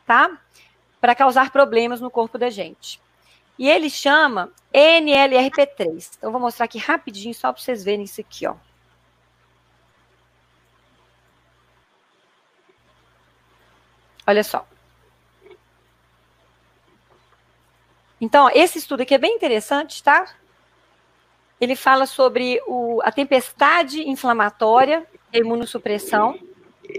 [0.06, 0.40] tá?
[1.00, 3.02] Para causar problemas no corpo da gente.
[3.58, 6.12] E ele chama NLRP3.
[6.18, 8.56] Então, vou mostrar aqui rapidinho, só para vocês verem isso aqui, ó.
[14.26, 14.66] Olha só.
[18.20, 20.34] Então, esse estudo aqui é bem interessante, tá?
[21.60, 26.40] Ele fala sobre o, a tempestade inflamatória e imunossupressão,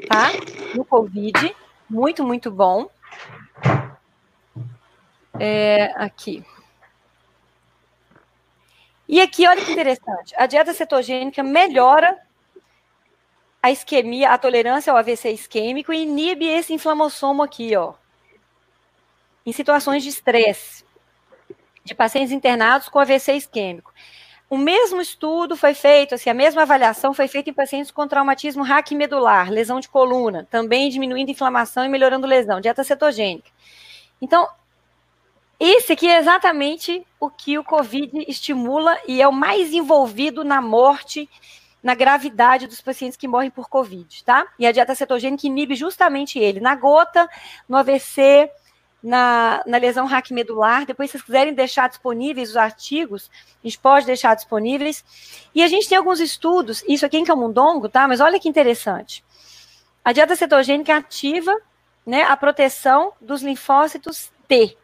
[0.06, 0.30] tá?
[0.74, 1.56] No COVID.
[1.88, 2.90] Muito, muito bom.
[5.38, 6.44] É, aqui.
[9.08, 12.18] E aqui, olha que interessante, a dieta cetogênica melhora
[13.62, 17.94] a isquemia, a tolerância ao AVC isquêmico e inibe esse inflamossomo aqui, ó.
[19.46, 20.84] Em situações de estresse,
[21.82, 23.90] de pacientes internados com AVC isquêmico.
[24.50, 28.62] O mesmo estudo foi feito, assim, a mesma avaliação foi feita em pacientes com traumatismo
[28.62, 33.50] raquimedular, lesão de coluna, também diminuindo inflamação e melhorando lesão, dieta cetogênica.
[34.20, 34.46] Então,
[35.58, 40.60] esse aqui é exatamente o que o COVID estimula e é o mais envolvido na
[40.60, 41.28] morte,
[41.82, 44.46] na gravidade dos pacientes que morrem por COVID, tá?
[44.58, 47.28] E a dieta cetogênica inibe justamente ele, na gota,
[47.68, 48.50] no AVC,
[49.02, 50.86] na, na lesão raquimedular.
[50.86, 53.30] Depois, se vocês quiserem deixar disponíveis os artigos,
[53.62, 55.04] a gente pode deixar disponíveis.
[55.54, 58.08] E a gente tem alguns estudos, isso aqui em Camundongo, tá?
[58.08, 59.22] Mas olha que interessante.
[60.02, 61.54] A dieta cetogênica ativa
[62.06, 64.76] né, a proteção dos linfócitos T.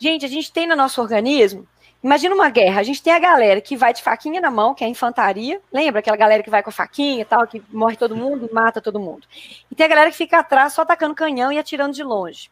[0.00, 1.66] Gente, a gente tem no nosso organismo,
[2.02, 4.84] imagina uma guerra, a gente tem a galera que vai de faquinha na mão, que
[4.84, 7.96] é a infantaria, lembra aquela galera que vai com a faquinha e tal, que morre
[7.96, 9.26] todo mundo, mata todo mundo.
[9.68, 12.48] E tem a galera que fica atrás só atacando canhão e atirando de longe.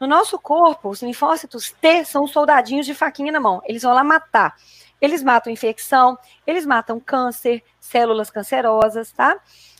[0.00, 3.62] No nosso corpo, os linfócitos T são soldadinhos de faquinha na mão.
[3.64, 4.56] Eles vão lá matar.
[5.00, 9.36] Eles matam infecção, eles matam câncer, células cancerosas, tá?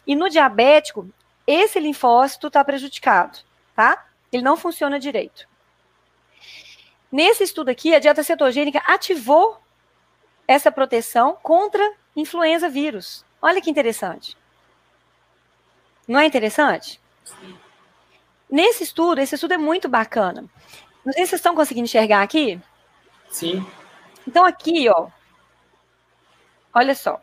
[0.07, 1.09] E no diabético,
[1.47, 3.39] esse linfócito está prejudicado,
[3.75, 4.07] tá?
[4.31, 5.49] Ele não funciona direito.
[7.15, 9.61] Nesse estudo aqui, a dieta cetogênica ativou
[10.49, 13.25] essa proteção contra influenza vírus.
[13.41, 14.37] Olha que interessante.
[16.09, 17.01] Não é interessante?
[17.23, 17.57] Sim.
[18.51, 20.45] Nesse estudo, esse estudo é muito bacana.
[21.05, 22.61] Não sei se vocês estão conseguindo enxergar aqui.
[23.29, 23.65] Sim.
[24.27, 25.07] Então, aqui, ó.
[26.75, 27.23] Olha só.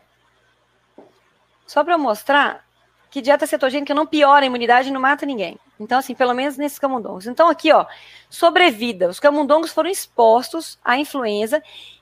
[1.68, 2.66] Só para mostrar
[3.10, 5.60] que dieta cetogênica não piora a imunidade e não mata ninguém.
[5.82, 7.26] Então, assim, pelo menos nesses camundongos.
[7.26, 7.86] Então, aqui, ó,
[8.30, 9.10] sobrevida.
[9.10, 11.62] Os camundongos foram expostos à influenza,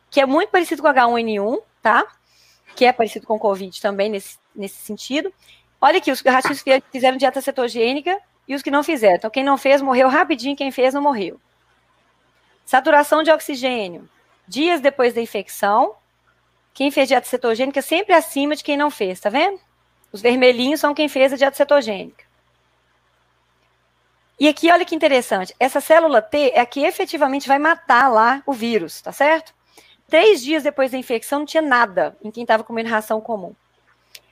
[0.10, 2.06] que é muito parecido com H1N1, tá?
[2.76, 5.34] Que é parecido com Covid também, nesse, nesse sentido.
[5.80, 6.62] Olha aqui, os ratinhos
[6.92, 9.16] fizeram dieta cetogênica e os que não fizeram.
[9.16, 11.40] Então, quem não fez morreu rapidinho, quem fez não morreu.
[12.66, 14.10] Saturação de oxigênio.
[14.46, 15.96] Dias depois da infecção,
[16.74, 19.60] quem fez dieta cetogênica sempre acima de quem não fez, tá vendo?
[20.12, 22.29] Os vermelhinhos são quem fez a dieta cetogênica.
[24.40, 28.42] E aqui, olha que interessante, essa célula T é a que efetivamente vai matar lá
[28.46, 29.54] o vírus, tá certo?
[30.08, 33.54] Três dias depois da infecção não tinha nada em quem estava comendo ração comum.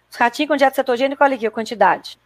[0.10, 2.18] Os ratinhos com dieta cetogênica, olha aqui a quantidade.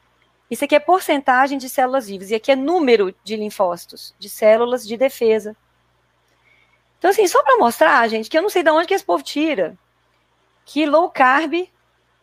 [0.50, 4.86] Isso aqui é porcentagem de células vivas, e aqui é número de linfócitos, de células
[4.86, 5.56] de defesa.
[7.00, 9.24] Então, assim, só para mostrar, gente, que eu não sei de onde que esse povo
[9.24, 9.76] tira
[10.66, 11.68] que low carb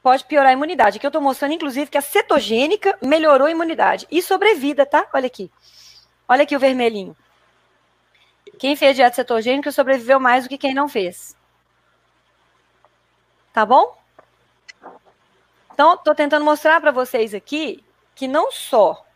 [0.02, 0.98] pode piorar a imunidade.
[0.98, 4.06] Aqui eu estou mostrando, inclusive, que a cetogênica melhorou a imunidade.
[4.10, 5.06] E sobrevida, tá?
[5.12, 5.50] Olha aqui.
[6.28, 7.16] Olha aqui o vermelhinho.
[8.58, 11.36] Quem fez dieta cetogênica sobreviveu mais do que quem não fez.
[13.52, 13.96] Tá bom?
[15.72, 17.84] Então, estou tentando mostrar para vocês aqui
[18.14, 19.06] que não só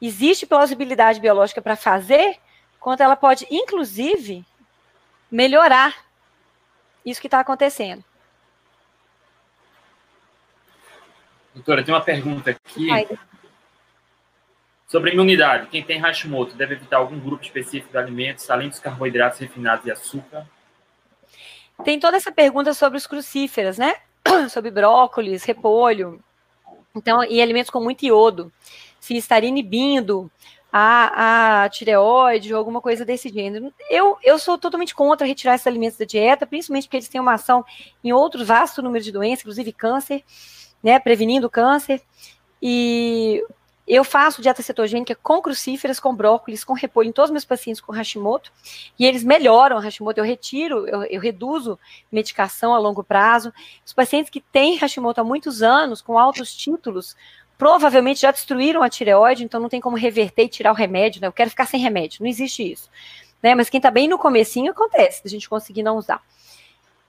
[0.00, 2.38] existe plausibilidade biológica para fazer,
[2.78, 4.44] quanto ela pode, inclusive,
[5.30, 6.06] melhorar
[7.04, 8.04] isso que está acontecendo.
[11.56, 13.08] Doutora, tem uma pergunta aqui Ai.
[14.86, 15.68] sobre imunidade.
[15.68, 19.90] Quem tem Hashimoto deve evitar algum grupo específico de alimentos, além dos carboidratos refinados e
[19.90, 20.46] açúcar?
[21.82, 23.94] Tem toda essa pergunta sobre os crucíferas, né?
[24.50, 26.22] sobre brócolis, repolho.
[26.94, 28.52] Então, e alimentos com muito iodo,
[29.00, 30.30] se estaria inibindo
[30.70, 33.72] a, a tireoide ou alguma coisa desse gênero.
[33.88, 37.32] Eu, eu sou totalmente contra retirar esses alimentos da dieta, principalmente porque eles têm uma
[37.32, 37.64] ação
[38.04, 40.22] em outro vasto número de doenças, inclusive câncer,
[40.82, 42.02] né, prevenindo câncer.
[42.60, 43.44] E
[43.86, 47.80] eu faço dieta cetogênica com crucíferas, com brócolis, com repolho em todos os meus pacientes
[47.80, 48.52] com Hashimoto,
[48.98, 50.18] e eles melhoram a Hashimoto.
[50.18, 51.78] Eu retiro, eu, eu, reduzo
[52.10, 53.52] medicação a longo prazo.
[53.84, 57.16] Os pacientes que têm Hashimoto há muitos anos, com altos títulos,
[57.56, 61.28] provavelmente já destruíram a tireoide, então não tem como reverter e tirar o remédio, né?
[61.28, 62.90] Eu quero ficar sem remédio, não existe isso.
[63.42, 63.54] Né?
[63.54, 66.20] Mas quem está bem no comecinho acontece, a gente conseguir não usar.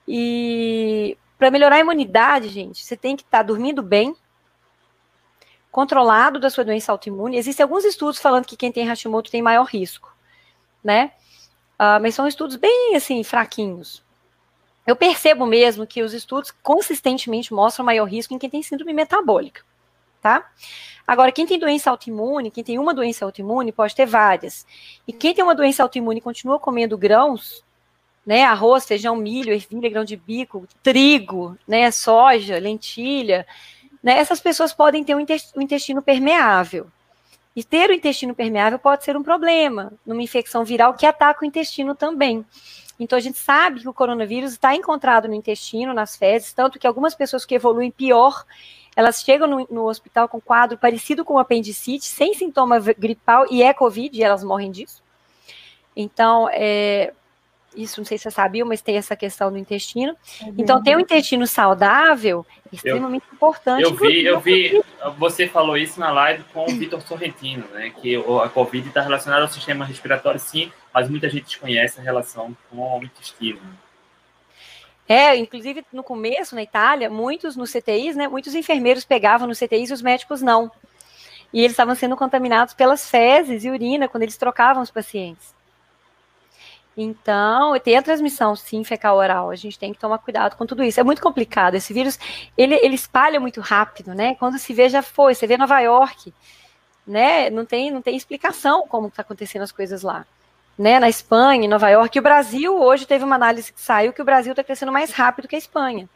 [0.06, 4.14] E para melhorar a imunidade, gente, você tem que estar tá dormindo bem,
[5.70, 7.36] controlado da sua doença autoimune.
[7.36, 10.12] Existem alguns estudos falando que quem tem Hashimoto tem maior risco,
[10.82, 11.12] né?
[11.74, 14.04] Uh, mas são estudos bem, assim, fraquinhos.
[14.84, 19.62] Eu percebo mesmo que os estudos consistentemente mostram maior risco em quem tem síndrome metabólica,
[20.20, 20.50] tá?
[21.06, 24.66] Agora, quem tem doença autoimune, quem tem uma doença autoimune, pode ter várias.
[25.06, 27.64] E quem tem uma doença autoimune e continua comendo grãos,
[28.28, 33.46] né, arroz, feijão, milho, ervilha, grão de bico, trigo, né, soja, lentilha,
[34.02, 36.88] né, essas pessoas podem ter um intestino permeável.
[37.56, 41.46] E ter o intestino permeável pode ser um problema numa infecção viral que ataca o
[41.46, 42.44] intestino também.
[43.00, 46.86] Então a gente sabe que o coronavírus está encontrado no intestino, nas fezes, tanto que
[46.86, 48.44] algumas pessoas que evoluem pior,
[48.94, 53.72] elas chegam no, no hospital com quadro parecido com apendicite, sem sintoma gripal e é
[53.72, 55.02] Covid, e elas morrem disso.
[55.96, 57.14] Então, é,
[57.76, 60.16] isso não sei se você sabia, mas tem essa questão do intestino.
[60.42, 60.54] Uhum.
[60.58, 63.82] Então, ter um intestino saudável é extremamente eu, importante.
[63.82, 64.82] Eu vi, eu vi,
[65.16, 67.90] você falou isso na live com o Vitor Sorrentino, né?
[67.90, 72.56] Que a Covid está relacionada ao sistema respiratório, sim, mas muita gente desconhece a relação
[72.70, 73.60] com o intestino.
[75.08, 78.28] É, inclusive no começo, na Itália, muitos nos CTIs, né?
[78.28, 80.70] Muitos enfermeiros pegavam nos CTIs e os médicos não.
[81.50, 85.57] E eles estavam sendo contaminados pelas fezes e urina quando eles trocavam os pacientes.
[87.00, 89.50] Então, tem a transmissão, sim, fecal oral.
[89.50, 90.98] A gente tem que tomar cuidado com tudo isso.
[90.98, 91.76] É muito complicado.
[91.76, 92.18] Esse vírus,
[92.56, 94.34] ele, ele espalha muito rápido, né?
[94.34, 95.32] Quando se vê, já foi.
[95.32, 96.34] Você vê Nova York,
[97.06, 97.50] né?
[97.50, 100.26] Não tem, não tem explicação como está acontecendo as coisas lá.
[100.76, 104.12] Né, na Espanha, em Nova York, e o Brasil, hoje teve uma análise que saiu
[104.12, 106.08] que o Brasil está crescendo mais rápido que a Espanha.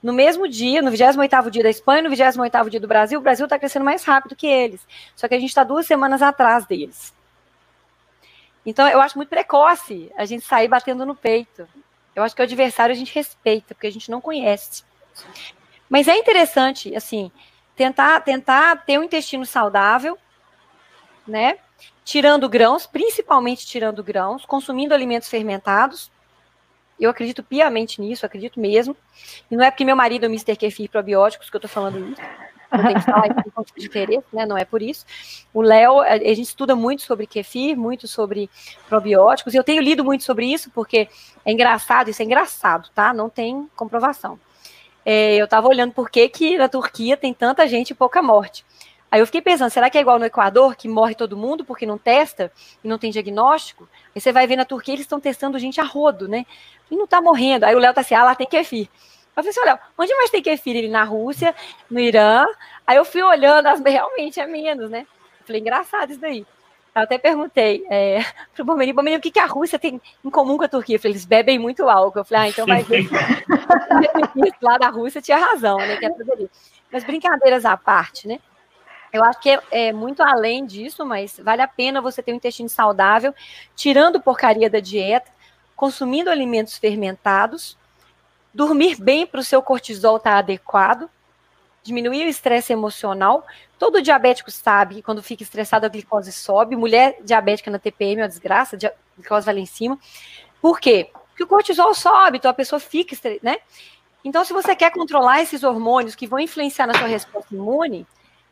[0.00, 3.44] No mesmo dia, no 28º dia da Espanha, no 28º dia do Brasil, o Brasil
[3.46, 4.86] está crescendo mais rápido que eles.
[5.16, 7.12] Só que a gente está duas semanas atrás deles.
[8.64, 11.68] Então, eu acho muito precoce a gente sair batendo no peito.
[12.14, 14.84] Eu acho que o adversário a gente respeita, porque a gente não conhece.
[15.88, 17.30] Mas é interessante, assim,
[17.76, 20.16] tentar, tentar ter um intestino saudável,
[21.26, 21.58] né?
[22.04, 26.10] Tirando grãos, principalmente tirando grãos, consumindo alimentos fermentados.
[26.98, 28.96] Eu acredito piamente nisso, acredito mesmo.
[29.50, 30.56] E não é porque meu marido é o Mr.
[30.56, 32.43] Kefir Probióticos que eu tô falando isso
[32.76, 34.46] não tem que falar que tem de interesse, né?
[34.46, 35.04] Não é por isso.
[35.52, 38.50] O Léo, a gente estuda muito sobre kefir, muito sobre
[38.88, 41.08] probióticos, e eu tenho lido muito sobre isso, porque
[41.44, 43.12] é engraçado, isso é engraçado, tá?
[43.12, 44.38] Não tem comprovação.
[45.04, 48.64] É, eu estava olhando por que, que na Turquia tem tanta gente e pouca morte.
[49.14, 51.86] Aí eu fiquei pensando, será que é igual no Equador, que morre todo mundo porque
[51.86, 52.50] não testa
[52.82, 53.88] e não tem diagnóstico?
[54.12, 56.44] Aí você vai ver na Turquia, eles estão testando gente a rodo, né?
[56.90, 57.62] E não está morrendo.
[57.62, 58.88] Aí o Léo tá assim, ah, lá tem kefir.
[59.36, 60.76] Eu falei assim, olha, onde mais tem kefir?
[60.76, 61.54] Ele na Rússia,
[61.90, 62.46] no Irã.
[62.86, 65.06] Aí eu fui olhando, as, realmente é menos, né?
[65.40, 66.46] Eu falei, engraçado isso daí.
[66.94, 70.56] Eu até perguntei é, pro Bomeni, Bomeni, o que, que a Rússia tem em comum
[70.56, 70.94] com a Turquia?
[70.94, 72.20] Eu falei, eles bebem muito álcool.
[72.20, 73.08] Eu falei, ah, então vai ver.
[74.62, 75.96] lá da Rússia tinha razão, né?
[75.96, 76.10] Que é
[76.92, 78.38] Mas brincadeiras à parte, né?
[79.14, 82.36] Eu acho que é, é, muito além disso, mas vale a pena você ter um
[82.36, 83.32] intestino saudável,
[83.76, 85.30] tirando porcaria da dieta,
[85.76, 87.78] consumindo alimentos fermentados,
[88.54, 91.10] dormir bem para o seu cortisol estar tá adequado,
[91.82, 93.44] diminuir o estresse emocional.
[93.78, 96.76] Todo diabético sabe que quando fica estressado a glicose sobe.
[96.76, 99.98] Mulher diabética na TPM é uma desgraça, a glicose vai lá em cima.
[100.62, 101.10] Por quê?
[101.28, 103.58] Porque o cortisol sobe, então a pessoa fica, né?
[104.24, 108.06] Então, se você quer controlar esses hormônios que vão influenciar na sua resposta imune,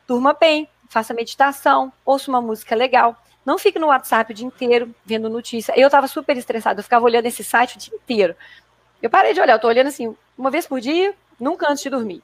[0.07, 3.17] durma bem, faça meditação, ouça uma música legal.
[3.45, 5.73] Não fique no WhatsApp o dia inteiro vendo notícia.
[5.75, 8.37] Eu estava super estressada, eu ficava olhando esse site o dia inteiro.
[9.03, 11.91] Eu parei de olhar, eu tô olhando assim, uma vez por dia, nunca antes de
[11.91, 12.23] dormir.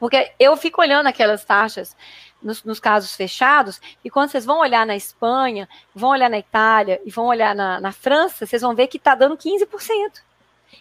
[0.00, 1.94] Porque eu fico olhando aquelas taxas
[2.42, 7.00] nos, nos, casos fechados, e quando vocês vão olhar na Espanha, vão olhar na Itália
[7.04, 9.66] e vão olhar na, na França, vocês vão ver que está dando 15%.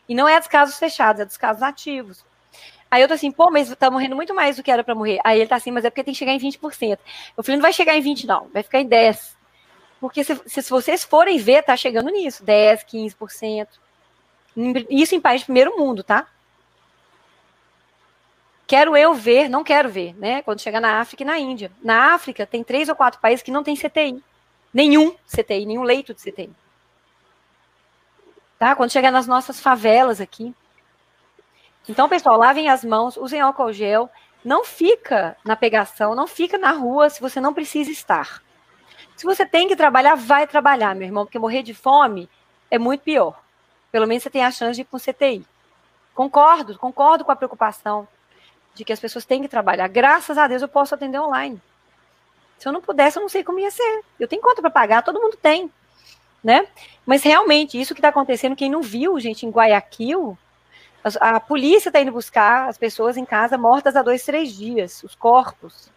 [0.07, 2.25] E não é dos casos fechados, é dos casos ativos.
[2.89, 5.19] Aí eu tô assim, pô, mas tá morrendo muito mais do que era para morrer.
[5.23, 6.99] Aí ele tá assim, mas é porque tem que chegar em 20%.
[7.35, 9.35] Eu falei, não vai chegar em 20, não, vai ficar em 10.
[9.99, 13.67] Porque se, se vocês forem ver, tá chegando nisso, 10, 15%.
[14.89, 16.27] Isso em país de primeiro mundo, tá?
[18.65, 20.41] Quero eu ver, não quero ver, né?
[20.41, 21.71] Quando chegar na África e na Índia.
[21.83, 24.23] Na África, tem três ou quatro países que não tem CTI.
[24.73, 26.49] Nenhum CTI, nenhum leito de CTI.
[28.57, 28.75] Tá?
[28.75, 30.55] Quando chegar nas nossas favelas aqui.
[31.87, 34.09] Então, pessoal, lavem as mãos, usem álcool gel.
[34.43, 38.41] Não fica na pegação, não fica na rua se você não precisa estar.
[39.15, 42.29] Se você tem que trabalhar, vai trabalhar, meu irmão, porque morrer de fome
[42.71, 43.42] é muito pior.
[43.93, 45.45] Pelo menos você tem a chance de ir com CTI.
[46.15, 48.07] Concordo, concordo com a preocupação
[48.73, 49.87] de que as pessoas têm que trabalhar.
[49.87, 51.61] Graças a Deus eu posso atender online.
[52.57, 54.03] Se eu não pudesse, eu não sei como ia ser.
[54.19, 55.71] Eu tenho conta para pagar, todo mundo tem.
[56.43, 56.67] Né?
[57.05, 60.35] Mas realmente, isso que está acontecendo, quem não viu, gente, em Guayaquil,
[61.03, 65.03] a, a polícia está indo buscar as pessoas em casa mortas há dois, três dias,
[65.03, 65.91] os corpos.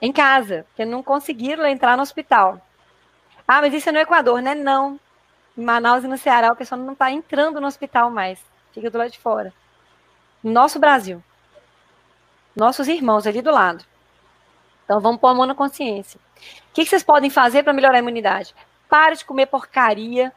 [0.00, 2.64] Em casa, porque não conseguiram entrar no hospital.
[3.48, 4.54] Ah, mas isso é no Equador, né?
[4.54, 5.00] Não.
[5.60, 8.42] Em Manaus e no Ceará, o pessoal não está entrando no hospital mais.
[8.72, 9.52] Fica do lado de fora.
[10.42, 11.22] No nosso Brasil.
[12.56, 13.84] Nossos irmãos ali do lado.
[14.86, 16.18] Então vamos pôr a mão na consciência.
[16.70, 18.54] O que, que vocês podem fazer para melhorar a imunidade?
[18.88, 20.32] Pare de comer porcaria.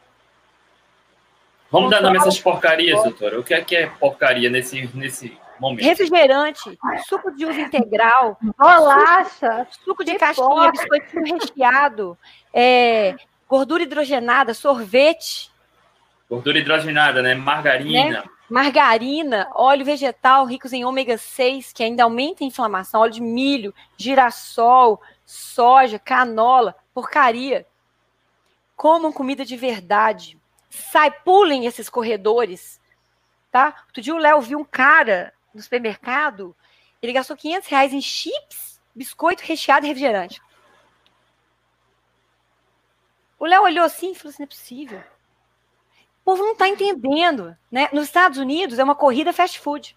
[1.70, 3.40] Vamos dar nome a essas porcarias, doutora.
[3.40, 5.86] O que é que é porcaria nesse, nesse momento?
[5.86, 12.18] Refrigerante, suco de uva integral, bolacha, suco, suco de caixinha, biscoitinho recheado,
[12.52, 13.16] é,
[13.48, 15.50] gordura hidrogenada, sorvete.
[16.28, 17.34] Gordura hidrogenada, né?
[17.34, 18.22] Margarina.
[18.22, 18.30] Né?
[18.48, 23.74] Margarina, óleo vegetal ricos em ômega 6, que ainda aumenta a inflamação, óleo de milho,
[23.96, 27.66] girassol, soja, canola, porcaria.
[28.76, 30.38] Comam comida de verdade.
[30.68, 32.80] Sai, pulem esses corredores.
[33.50, 33.74] Tá?
[33.86, 36.54] Outro dia o Léo viu um cara no supermercado,
[37.00, 40.42] ele gastou 500 reais em chips, biscoito recheado e refrigerante.
[43.44, 44.98] O Léo olhou assim e falou assim: não é possível.
[44.98, 47.54] O povo não está entendendo.
[47.70, 47.90] Né?
[47.92, 49.94] Nos Estados Unidos é uma corrida fast food.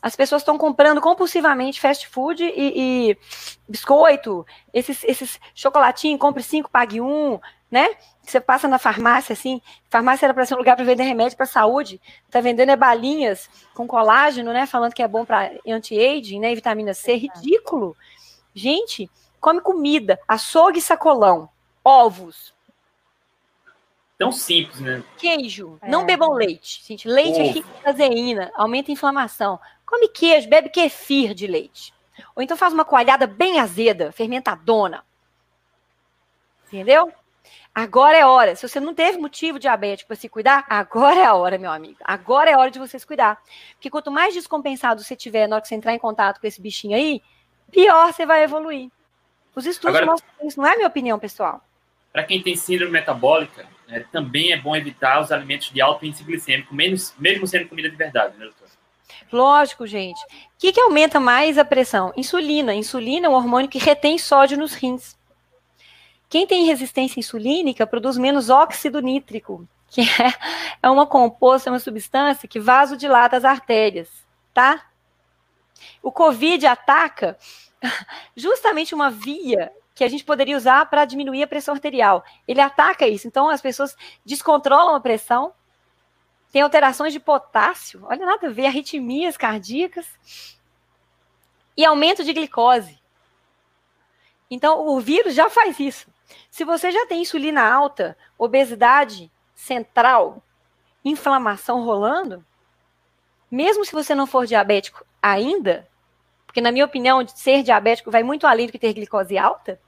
[0.00, 3.18] As pessoas estão comprando compulsivamente fast food e, e
[3.68, 7.38] biscoito, esses, esses chocolatinhos, compre cinco, pague um,
[7.70, 7.86] né?
[8.22, 11.44] Você passa na farmácia, assim, farmácia era para ser um lugar para vender remédio para
[11.44, 14.64] saúde, tá vendendo é balinhas com colágeno, né?
[14.64, 16.50] Falando que é bom para anti-aging, né?
[16.50, 17.94] E vitamina C, ridículo.
[18.54, 21.50] Gente, come comida, açougue e sacolão,
[21.84, 22.54] ovos,
[24.20, 25.02] tão simples, né?
[25.16, 25.78] Queijo.
[25.80, 25.88] É.
[25.88, 26.84] Não bebam leite.
[26.86, 29.58] Gente, leite é rico em caseína, aumenta a inflamação.
[29.86, 31.94] Come queijo, bebe kefir de leite.
[32.36, 35.04] Ou então faz uma coalhada bem azeda, fermentadona.
[36.66, 37.12] Entendeu?
[37.74, 38.54] Agora é hora.
[38.54, 41.98] Se você não teve motivo diabético para se cuidar, agora é a hora, meu amigo.
[42.04, 43.40] Agora é a hora de você se cuidar.
[43.72, 46.60] Porque quanto mais descompensado você tiver na hora que você entrar em contato com esse
[46.60, 47.22] bichinho aí,
[47.70, 48.90] pior você vai evoluir.
[49.54, 51.62] Os estudos agora, mostram isso, não é minha opinião, pessoal.
[52.12, 56.24] Para quem tem síndrome metabólica, é, também é bom evitar os alimentos de alto índice
[56.24, 58.68] glicêmico, menos, mesmo sendo comida de verdade, né, doutor?
[59.32, 60.20] Lógico, gente.
[60.22, 62.12] O que, que aumenta mais a pressão?
[62.16, 62.74] Insulina.
[62.74, 65.16] Insulina é um hormônio que retém sódio nos rins.
[66.28, 70.34] Quem tem resistência insulínica produz menos óxido nítrico, que é,
[70.82, 74.08] é uma composta, é uma substância que vasodilata as artérias,
[74.54, 74.86] tá?
[76.02, 77.36] O Covid ataca
[78.36, 82.24] justamente uma via que a gente poderia usar para diminuir a pressão arterial.
[82.48, 83.28] Ele ataca isso.
[83.28, 83.94] Então, as pessoas
[84.24, 85.52] descontrolam a pressão,
[86.50, 90.06] tem alterações de potássio, olha nada a ver, arritmias cardíacas
[91.76, 92.98] e aumento de glicose.
[94.50, 96.08] Então, o vírus já faz isso.
[96.50, 100.42] Se você já tem insulina alta, obesidade central,
[101.04, 102.42] inflamação rolando,
[103.50, 105.86] mesmo se você não for diabético ainda,
[106.46, 109.78] porque na minha opinião, ser diabético vai muito além do que ter glicose alta,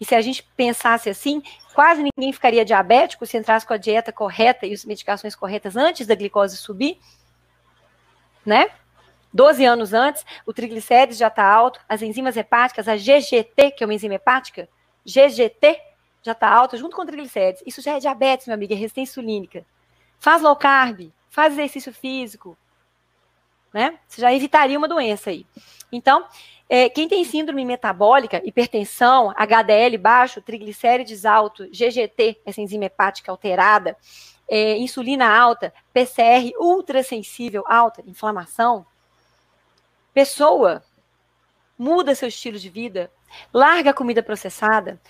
[0.00, 1.42] e se a gente pensasse assim,
[1.74, 6.06] quase ninguém ficaria diabético se entrasse com a dieta correta e as medicações corretas antes
[6.06, 6.98] da glicose subir,
[8.44, 8.70] né?
[9.32, 13.86] 12 anos antes, o triglicérides já está alto, as enzimas hepáticas, a GGT, que é
[13.86, 14.68] uma enzima hepática,
[15.04, 15.80] GGT
[16.22, 17.62] já está alta junto com o triglicérides.
[17.66, 19.64] Isso já é diabetes, meu amigo, é resistência insulínica.
[20.18, 22.56] Faz low carb, faz exercício físico,
[23.72, 23.98] né?
[24.06, 25.46] Você já evitaria uma doença aí.
[25.92, 26.26] Então,
[26.68, 33.96] é, quem tem síndrome metabólica, hipertensão, HDL baixo, triglicérides alto, GGT, essa enzima hepática alterada,
[34.48, 38.86] é, insulina alta, PCR ultrassensível alta, inflamação,
[40.12, 40.82] pessoa
[41.78, 43.10] muda seu estilo de vida,
[43.54, 45.00] larga a comida processada,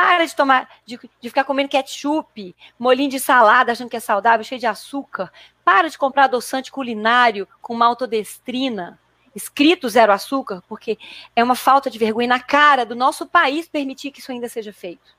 [0.00, 4.42] para de tomar, de, de, ficar comendo ketchup, molinho de salada, achando que é saudável,
[4.42, 5.30] cheio de açúcar.
[5.62, 8.98] Para de comprar adoçante culinário com maltodestrina
[9.36, 10.98] escrito zero açúcar, porque
[11.36, 14.72] é uma falta de vergonha na cara do nosso país permitir que isso ainda seja
[14.72, 15.14] feito.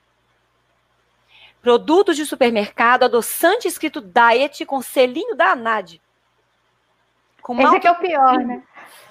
[1.61, 6.01] Produtos de supermercado, adoçante escrito diet com selinho da ANAD.
[7.39, 8.63] Com Esse que é o pior, né?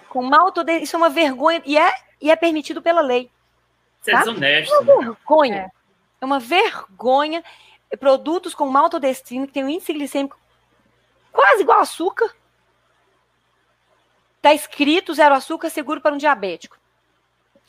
[0.09, 3.31] Com malto, isso é uma vergonha e é, e é permitido pela lei.
[4.01, 4.21] Isso é tá?
[4.21, 4.75] é desonesto.
[4.75, 5.57] É uma vergonha.
[5.57, 5.71] É.
[6.21, 7.45] é uma vergonha.
[7.99, 10.39] Produtos com maltodextrina que tem um índice glicêmico
[11.33, 12.33] quase igual açúcar
[14.41, 16.79] Está escrito zero açúcar seguro para um diabético.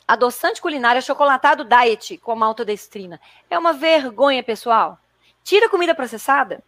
[0.08, 3.20] Adoçante culinário achocolatado diet com maltodestrina.
[3.50, 4.98] É uma vergonha, pessoal.
[5.44, 6.64] Tira comida processada.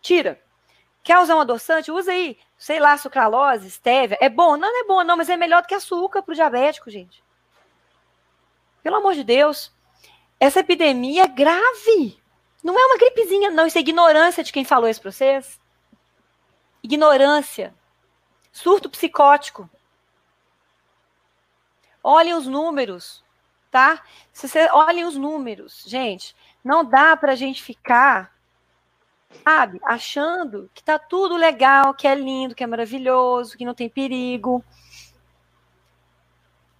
[0.00, 0.40] Tira.
[1.02, 1.90] Quer usar um adoçante?
[1.90, 4.16] Usa aí, sei lá, sucralose, stevia.
[4.18, 4.56] É bom?
[4.56, 7.21] Não, não é bom, não, mas é melhor do que açúcar para o diabético, gente.
[8.82, 9.72] Pelo amor de Deus.
[10.40, 12.20] Essa epidemia é grave.
[12.62, 13.66] Não é uma gripezinha, não.
[13.66, 15.60] Isso é ignorância de quem falou isso para vocês.
[16.82, 17.74] Ignorância.
[18.52, 19.68] Surto psicótico.
[22.02, 23.24] Olhem os números,
[23.70, 24.02] tá?
[24.32, 28.36] Se olhem os números, gente, não dá para a gente ficar,
[29.44, 33.88] sabe, achando que tá tudo legal, que é lindo, que é maravilhoso, que não tem
[33.88, 34.64] perigo.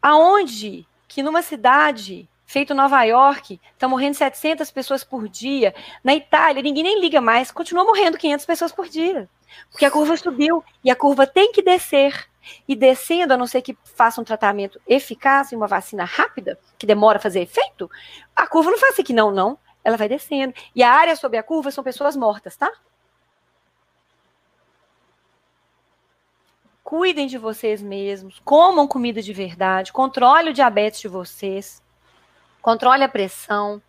[0.03, 5.75] Aonde que numa cidade feito Nova York, tá morrendo 700 pessoas por dia.
[6.03, 9.29] Na Itália, ninguém nem liga mais, continua morrendo 500 pessoas por dia.
[9.71, 12.29] Porque a curva subiu e a curva tem que descer.
[12.67, 16.87] E descendo, a não ser que faça um tratamento eficaz e uma vacina rápida, que
[16.87, 17.91] demora a fazer efeito,
[18.35, 19.59] a curva não faz assim que não, não.
[19.85, 20.55] ela vai descendo.
[20.75, 22.71] E a área sob a curva são pessoas mortas, tá?
[26.93, 31.83] Cuidem de vocês mesmos, comam comida de verdade, controle o diabetes de vocês,
[32.61, 33.81] controle a pressão.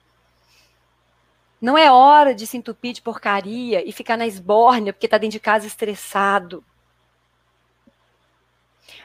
[1.59, 5.33] Não é hora de se entupir de porcaria e ficar na esbórnia porque está dentro
[5.33, 6.63] de casa estressado.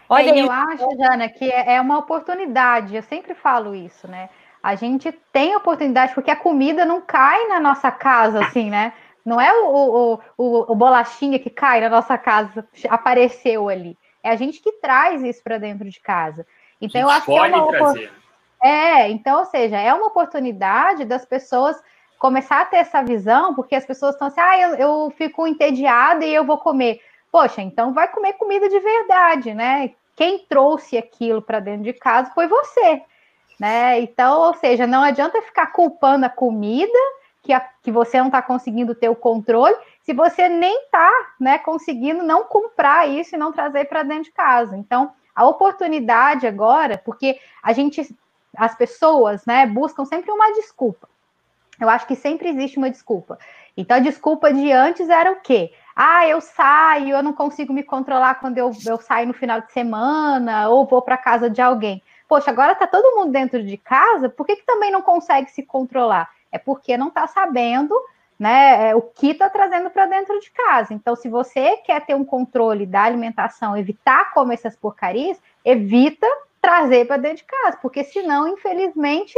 [0.09, 2.95] Olha, é, eu acho, Jana, que é, é uma oportunidade.
[2.95, 4.31] Eu sempre falo isso, né?
[4.63, 8.93] A gente tem oportunidade porque a comida não cai na nossa casa, assim, né?
[9.25, 13.97] Não é o, o, o, o bolachinha que cai na nossa casa, apareceu ali.
[14.23, 16.47] É a gente que traz isso para dentro de casa.
[16.81, 18.13] Então, eu acho que é uma trazer.
[18.63, 21.81] É, então, ou seja, é uma oportunidade das pessoas
[22.19, 26.25] começar a ter essa visão, porque as pessoas estão assim, ah, eu, eu fico entediada
[26.25, 27.01] e eu vou comer.
[27.31, 29.93] Poxa, então vai comer comida de verdade, né?
[30.17, 33.03] Quem trouxe aquilo para dentro de casa foi você,
[33.61, 34.01] né?
[34.01, 36.99] Então, ou seja, não adianta ficar culpando a comida
[37.49, 41.57] que, a, que você não está conseguindo ter o controle, se você nem está né,
[41.57, 44.77] conseguindo não comprar isso e não trazer para dentro de casa.
[44.77, 48.15] Então, a oportunidade agora, porque a gente,
[48.55, 51.09] as pessoas, né, buscam sempre uma desculpa.
[51.81, 53.39] Eu acho que sempre existe uma desculpa.
[53.75, 55.73] Então, a desculpa de antes era o quê?
[55.97, 59.73] Ah, eu saio, eu não consigo me controlar quando eu, eu saio no final de
[59.73, 62.03] semana, ou vou para casa de alguém.
[62.29, 65.63] Poxa, agora está todo mundo dentro de casa, por que, que também não consegue se
[65.63, 66.29] controlar?
[66.51, 67.95] É porque não está sabendo
[68.39, 70.95] né, é, o que está trazendo para dentro de casa.
[70.95, 76.27] Então, se você quer ter um controle da alimentação, evitar comer essas porcarias, evita
[76.61, 79.35] trazer para dentro de casa, porque senão, infelizmente,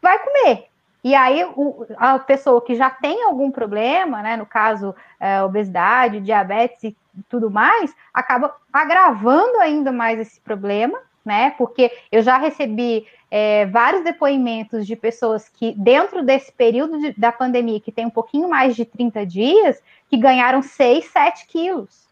[0.00, 0.68] vai comer.
[1.02, 6.20] E aí, o, a pessoa que já tem algum problema, né, no caso, é, obesidade,
[6.20, 6.96] diabetes e
[7.28, 11.50] tudo mais, acaba agravando ainda mais esse problema, né?
[11.56, 17.32] Porque eu já recebi é, vários depoimentos de pessoas que, dentro desse período de, da
[17.32, 22.04] pandemia, que tem um pouquinho mais de 30 dias, que ganharam 6, 7 quilos.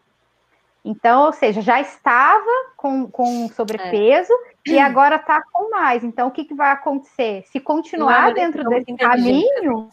[0.84, 4.32] Então, ou seja, já estava com, com sobrepeso
[4.66, 4.72] é.
[4.72, 6.02] e agora está com mais.
[6.02, 7.44] Então, o que, que vai acontecer?
[7.46, 9.88] Se continuar dentro desse caminho,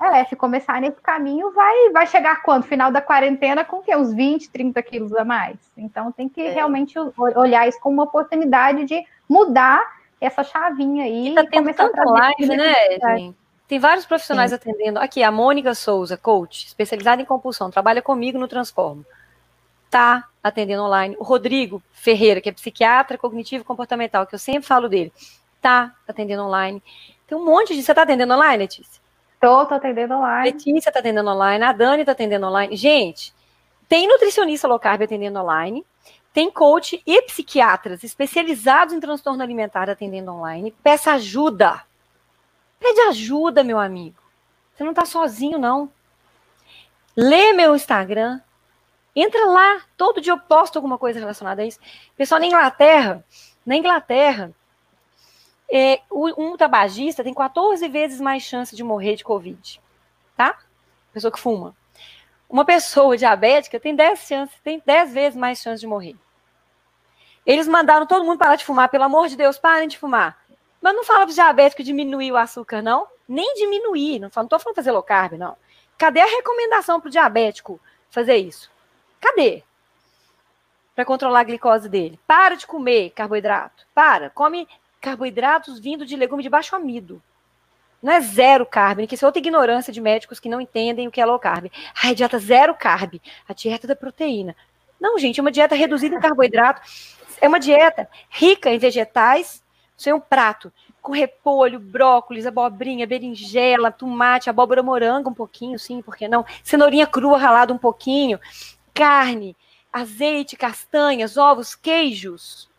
[0.00, 2.64] é, se começar nesse caminho, vai, vai chegar quando?
[2.64, 3.94] Final da quarentena com que?
[3.94, 5.58] Uns 20, 30 quilos a mais.
[5.76, 6.52] Então tem que é.
[6.52, 6.98] realmente
[7.36, 11.28] olhar isso como uma oportunidade de mudar essa chavinha aí.
[11.28, 13.36] E tá tendo tanta live, né, gente?
[13.68, 14.56] Tem vários profissionais Sim.
[14.56, 14.98] atendendo.
[14.98, 19.04] Aqui, a Mônica Souza, coach, especializada em compulsão, trabalha comigo no Transformo.
[19.88, 21.14] Tá atendendo online.
[21.20, 25.12] O Rodrigo Ferreira, que é psiquiatra cognitivo comportamental, que eu sempre falo dele,
[25.60, 26.82] tá atendendo online.
[27.26, 27.82] Tem um monte de.
[27.82, 28.99] Você tá atendendo online, Letícia?
[29.40, 30.50] Tô, tô atendendo online.
[30.50, 32.76] Letícia tá atendendo online, a Dani tá atendendo online.
[32.76, 33.32] Gente,
[33.88, 35.84] tem nutricionista low carb atendendo online,
[36.32, 40.72] tem coach e psiquiatras especializados em transtorno alimentar atendendo online.
[40.82, 41.82] Peça ajuda.
[42.78, 44.20] Pede ajuda, meu amigo.
[44.74, 45.90] Você não tá sozinho, não.
[47.16, 48.40] Lê meu Instagram.
[49.16, 49.80] Entra lá.
[49.96, 51.80] Todo dia eu posto alguma coisa relacionada a isso.
[52.16, 53.24] Pessoal na Inglaterra,
[53.64, 54.52] na Inglaterra,
[55.70, 59.80] é, um tabagista tem 14 vezes mais chance de morrer de Covid.
[60.36, 60.58] Tá?
[61.12, 61.76] Pessoa que fuma.
[62.48, 66.16] Uma pessoa diabética tem 10, chances, tem 10 vezes mais chance de morrer.
[67.46, 70.38] Eles mandaram todo mundo parar de fumar, pelo amor de Deus, parem de fumar.
[70.80, 73.06] Mas não fala para os diabéticos diminuir o açúcar, não.
[73.28, 74.18] Nem diminuir.
[74.18, 75.56] Não estou falando fazer low carb, não.
[75.96, 78.70] Cadê a recomendação para o diabético fazer isso?
[79.20, 79.62] Cadê?
[80.94, 82.18] Para controlar a glicose dele.
[82.26, 83.86] Para de comer carboidrato.
[83.94, 84.30] Para.
[84.30, 84.66] Come
[85.00, 87.22] carboidratos vindo de legume de baixo amido.
[88.02, 91.10] Não é zero carb, que isso é outra ignorância de médicos que não entendem o
[91.10, 91.70] que é low carb.
[92.02, 94.56] Ai, dieta zero carb, a dieta da proteína.
[94.98, 96.80] Não, gente, é uma dieta reduzida em carboidrato.
[97.40, 99.62] É uma dieta rica em vegetais.
[99.96, 100.72] Isso é um prato
[101.02, 106.44] com repolho, brócolis, abobrinha, berinjela, tomate, abóbora morango um pouquinho, sim, por que não?
[106.62, 108.38] Cenourinha crua ralada um pouquinho,
[108.92, 109.56] carne,
[109.90, 112.69] azeite, castanhas, ovos, queijos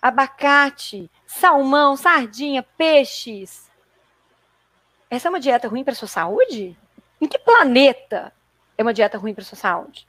[0.00, 3.70] abacate, salmão, sardinha, peixes.
[5.10, 6.76] Essa é uma dieta ruim para sua saúde?
[7.20, 8.32] Em que planeta
[8.78, 10.06] é uma dieta ruim para sua saúde?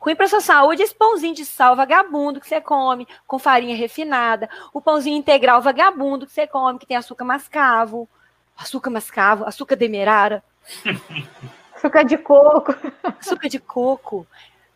[0.00, 4.48] Ruim para sua saúde esse pãozinho de sal vagabundo que você come, com farinha refinada,
[4.72, 8.08] o pãozinho integral vagabundo que você come, que tem açúcar mascavo,
[8.56, 10.42] açúcar mascavo, açúcar demerara.
[11.76, 12.74] açúcar de coco.
[13.20, 14.26] Açúcar de coco.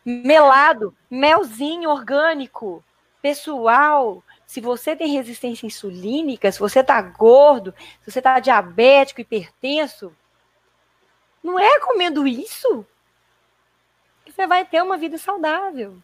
[0.05, 2.84] Melado, melzinho orgânico.
[3.25, 7.73] Pessoal, se você tem resistência insulínica, se você está gordo,
[8.03, 10.15] se você está diabético, hipertenso,
[11.43, 12.85] não é comendo isso
[14.23, 15.97] que você vai ter uma vida saudável.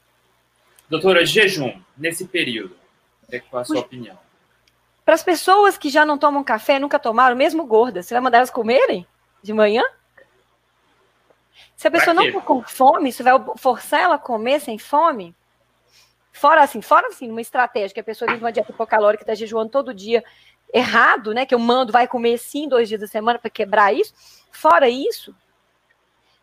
[0.90, 2.76] Doutora, jejum, nesse período,
[3.32, 3.82] é qual a sua o...
[3.82, 4.18] opinião?
[5.06, 8.40] Para as pessoas que já não tomam café, nunca tomaram, mesmo gordas, você vai mandar
[8.40, 9.06] elas comerem
[9.44, 9.84] de manhã?
[11.76, 15.36] Se a pessoa não for com fome, você vai forçar ela a comer sem fome?
[16.32, 19.70] Fora assim, fora assim, uma estratégia que a pessoa vive uma dieta hipocalórica, está jejuando
[19.70, 20.24] todo dia,
[20.74, 21.46] errado, né?
[21.46, 24.14] Que eu mando, vai comer sim dois dias da semana para quebrar isso.
[24.52, 25.36] Fora isso,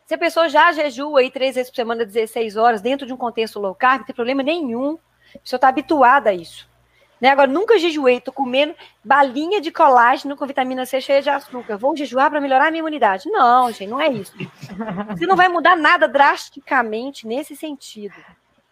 [0.08, 3.16] se a pessoa já jejua aí três vezes por semana, 16 horas, dentro de um
[3.16, 4.98] contexto low carb, não tem problema nenhum.
[5.34, 6.66] A pessoa está habituada a isso.
[7.20, 7.28] Né?
[7.28, 8.74] Agora, nunca jejuei, tô comendo
[9.04, 11.76] balinha de colágeno com vitamina C cheia de açúcar.
[11.76, 13.28] Vou jejuar para melhorar a minha imunidade.
[13.28, 14.32] Não, gente, não é isso.
[15.10, 18.16] Você não vai mudar nada drasticamente nesse sentido.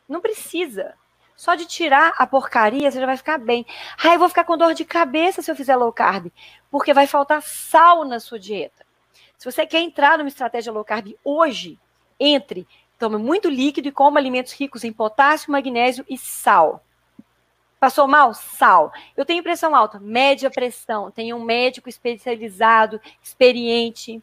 [0.09, 0.95] Não precisa.
[1.37, 3.67] Só de tirar a porcaria, você já vai ficar bem.
[4.03, 6.33] Ah, eu vou ficar com dor de cabeça se eu fizer low carb,
[6.71, 8.87] porque vai faltar sal na sua dieta.
[9.37, 11.79] Se você quer entrar numa estratégia low carb hoje,
[12.19, 12.67] entre,
[12.99, 16.83] tome muito líquido e coma alimentos ricos em potássio, magnésio e sal.
[17.79, 18.33] Passou mal?
[18.33, 18.91] Sal.
[19.15, 21.11] Eu tenho pressão alta, média pressão.
[21.11, 24.23] Tenho um médico especializado, experiente.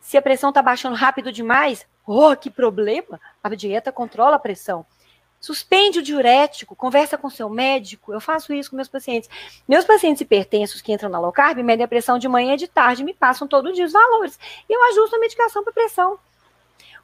[0.00, 3.20] Se a pressão está baixando rápido demais, oh, que problema!
[3.44, 4.86] A dieta controla a pressão.
[5.46, 8.12] Suspende o diurético, conversa com seu médico.
[8.12, 9.30] Eu faço isso com meus pacientes.
[9.68, 12.66] Meus pacientes hipertensos que entram na low carb medem a pressão de manhã e de
[12.66, 14.40] tarde, me passam todo dia os valores.
[14.68, 16.18] E eu ajusto a medicação para pressão.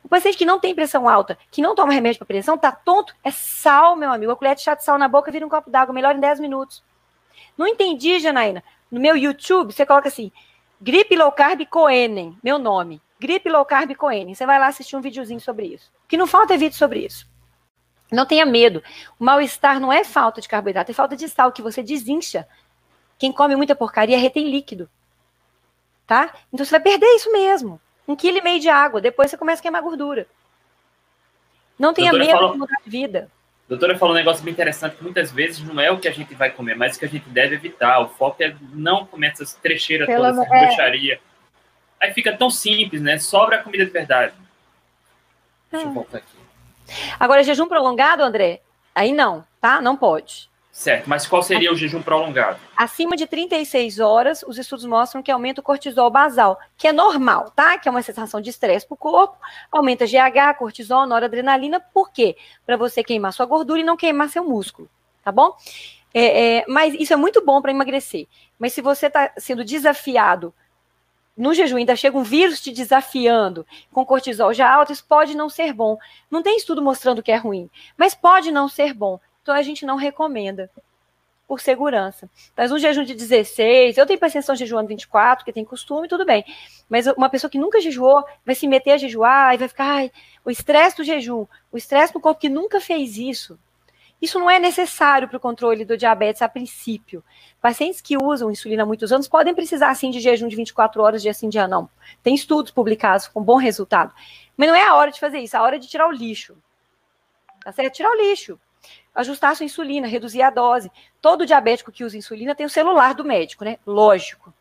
[0.03, 3.15] O paciente que não tem pressão alta, que não toma remédio para pressão, tá tonto,
[3.23, 4.33] é sal, meu amigo.
[4.33, 6.41] A colher de chá de sal na boca vira um copo d'água, melhor em 10
[6.41, 6.83] minutos.
[7.57, 8.65] Não entendi, Janaína.
[8.91, 10.33] No meu YouTube, você coloca assim,
[10.81, 13.01] gripe low carb Coenen, meu nome.
[13.21, 14.35] Gripe low carb Coenen.
[14.35, 15.93] Você vai lá assistir um videozinho sobre isso.
[16.05, 17.31] O que não falta é vídeo sobre isso.
[18.13, 18.83] Não tenha medo.
[19.19, 22.47] O mal-estar não é falta de carboidrato, é falta de sal que você desincha.
[23.19, 24.89] Quem come muita porcaria retém líquido.
[26.07, 26.35] Tá?
[26.53, 27.81] Então você vai perder isso mesmo.
[28.07, 30.27] Um quilo e meio de água, depois você começa a queimar gordura.
[31.79, 33.31] Não tenha doutora medo falou, de mudar de vida.
[33.67, 36.35] Doutora falou um negócio bem interessante, que muitas vezes não é o que a gente
[36.35, 38.01] vai comer, mas o que a gente deve evitar.
[38.01, 40.67] O foco é não comer essas trecheiras todas, essa é.
[40.67, 41.21] bruxaria.
[41.99, 43.19] Aí fica tão simples, né?
[43.19, 44.35] Sobra a comida de verdade.
[45.73, 45.77] É.
[45.77, 46.42] Deixa eu voltar aqui.
[47.19, 48.63] Agora, jejum prolongado, André,
[48.95, 49.81] aí não, tá?
[49.81, 50.51] Não pode.
[50.73, 52.59] Certo, mas qual seria o jejum prolongado?
[52.75, 57.53] Acima de 36 horas, os estudos mostram que aumenta o cortisol basal, que é normal,
[57.55, 57.77] tá?
[57.77, 59.37] Que é uma sensação de estresse para o corpo,
[59.71, 62.39] aumenta GH, cortisol, noradrenalina, por quê?
[62.65, 64.89] Para você queimar sua gordura e não queimar seu músculo,
[65.23, 65.55] tá bom?
[66.15, 68.27] É, é, mas isso é muito bom para emagrecer.
[68.59, 70.55] Mas se você está sendo desafiado
[71.37, 75.49] no jejum ainda chega um vírus te desafiando com cortisol já alto, isso pode não
[75.49, 75.99] ser bom.
[76.31, 79.19] Não tem estudo mostrando que é ruim, mas pode não ser bom.
[79.43, 80.71] Então a gente não recomenda
[81.49, 82.31] por segurança.
[82.57, 86.09] Mas um jejum de 16, eu tenho pacientes que estão jejuando 24, que tem costume,
[86.09, 86.45] tudo bem.
[86.89, 90.13] Mas uma pessoa que nunca jejuou vai se meter a jejuar e vai ficar, ai,
[90.45, 93.59] o estresse do jejum, o estresse no corpo que nunca fez isso.
[94.23, 97.25] Isso não é necessário para o controle do diabetes a princípio.
[97.61, 101.23] Pacientes que usam insulina há muitos anos podem precisar, sim, de jejum de 24 horas,
[101.23, 101.91] dia sim, dia não.
[102.23, 104.15] Tem estudos publicados com bom resultado.
[104.57, 106.57] Mas não é a hora de fazer isso, é a hora de tirar o lixo.
[107.65, 107.95] Tá certo?
[107.95, 108.61] Tirar o lixo.
[109.13, 110.89] Ajustar a sua insulina, reduzir a dose.
[111.21, 113.77] Todo diabético que usa insulina tem o celular do médico, né?
[113.85, 114.55] Lógico.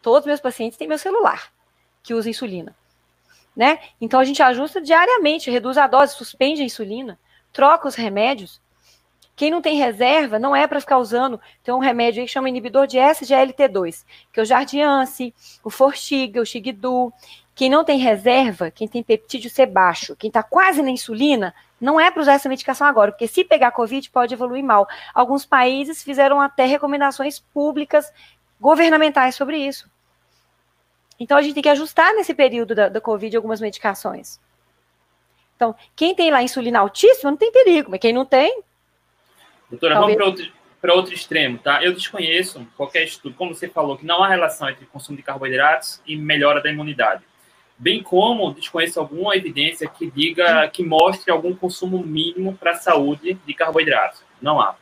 [0.00, 1.52] Todos meus pacientes têm meu celular
[2.00, 2.76] que usa insulina.
[3.56, 3.80] Né?
[4.00, 7.18] Então a gente ajusta diariamente, reduz a dose, suspende a insulina,
[7.52, 8.60] troca os remédios
[9.38, 11.40] quem não tem reserva não é para ficar usando.
[11.62, 15.32] Tem um remédio aí que chama inibidor de SGLT2, que é o Jardiance,
[15.62, 17.12] o Forxiga, o Xigdu.
[17.54, 22.00] Quem não tem reserva, quem tem peptídeo C baixo, quem está quase na insulina, não
[22.00, 24.88] é para usar essa medicação agora, porque se pegar Covid pode evoluir mal.
[25.14, 28.12] Alguns países fizeram até recomendações públicas,
[28.60, 29.88] governamentais sobre isso.
[31.16, 34.40] Então a gente tem que ajustar nesse período da, da Covid algumas medicações.
[35.54, 38.64] Então, quem tem lá insulina altíssima não tem perigo, mas quem não tem,
[39.70, 40.18] Doutora, Talvez.
[40.18, 41.82] vamos para outro, outro extremo, tá?
[41.82, 46.00] Eu desconheço qualquer estudo, como você falou, que não há relação entre consumo de carboidratos
[46.06, 47.22] e melhora da imunidade.
[47.76, 53.34] Bem como desconheço alguma evidência que diga, que mostre algum consumo mínimo para a saúde
[53.46, 54.22] de carboidratos.
[54.42, 54.74] Não há.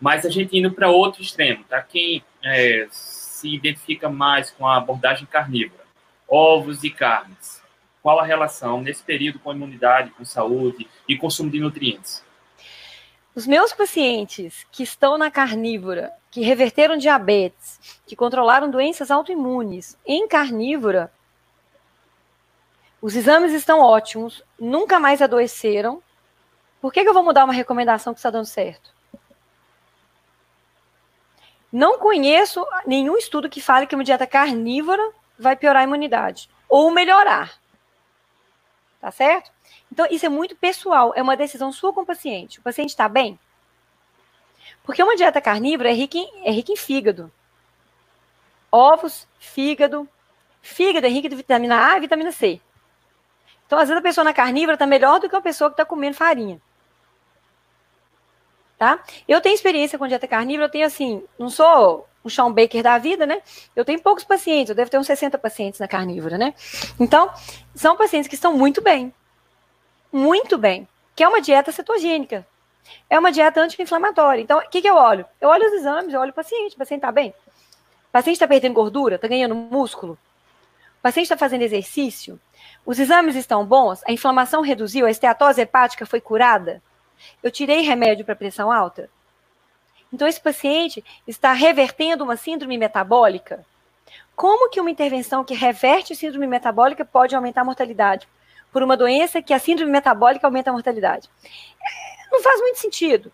[0.00, 1.82] Mas a gente indo para outro extremo, tá?
[1.82, 5.82] Quem é, se identifica mais com a abordagem carnívora,
[6.28, 7.62] ovos e carnes,
[8.02, 12.22] qual a relação nesse período com a imunidade, com saúde e consumo de nutrientes?
[13.34, 20.28] Os meus pacientes que estão na carnívora, que reverteram diabetes, que controlaram doenças autoimunes em
[20.28, 21.12] carnívora,
[23.02, 26.02] os exames estão ótimos, nunca mais adoeceram.
[26.80, 28.94] Por que, que eu vou mudar uma recomendação que está dando certo?
[31.72, 35.02] Não conheço nenhum estudo que fale que uma dieta carnívora
[35.36, 37.52] vai piorar a imunidade ou melhorar.
[39.00, 39.53] Tá certo?
[39.94, 42.58] Então, isso é muito pessoal, é uma decisão sua com o paciente.
[42.58, 43.38] O paciente está bem?
[44.82, 47.30] Porque uma dieta carnívora é rica em, é rica em fígado.
[48.72, 50.08] Ovos, fígado.
[50.60, 52.60] Fígado é rico de vitamina A e vitamina C.
[53.68, 55.84] Então, às vezes, a pessoa na carnívora está melhor do que uma pessoa que está
[55.84, 56.60] comendo farinha.
[58.76, 58.98] Tá?
[59.28, 62.98] Eu tenho experiência com dieta carnívora, eu tenho assim, não sou um Sean Baker da
[62.98, 63.42] vida, né?
[63.76, 66.52] Eu tenho poucos pacientes, eu devo ter uns 60 pacientes na carnívora, né?
[66.98, 67.32] Então,
[67.76, 69.14] são pacientes que estão muito bem.
[70.14, 70.86] Muito bem.
[71.16, 72.46] Que é uma dieta cetogênica.
[73.10, 74.40] É uma dieta anti-inflamatória.
[74.40, 75.26] Então, o que, que eu olho?
[75.40, 76.76] Eu olho os exames, eu olho o paciente.
[76.76, 77.30] O paciente está bem?
[77.30, 79.16] O paciente está perdendo gordura?
[79.16, 80.12] Está ganhando músculo?
[80.12, 82.38] O paciente está fazendo exercício?
[82.86, 84.04] Os exames estão bons?
[84.06, 85.04] A inflamação reduziu?
[85.04, 86.80] A esteatose hepática foi curada?
[87.42, 89.10] Eu tirei remédio para pressão alta?
[90.12, 93.66] Então, esse paciente está revertendo uma síndrome metabólica?
[94.36, 98.28] Como que uma intervenção que reverte síndrome metabólica pode aumentar a mortalidade?
[98.74, 101.30] Por uma doença que a síndrome metabólica aumenta a mortalidade.
[102.32, 103.32] Não faz muito sentido.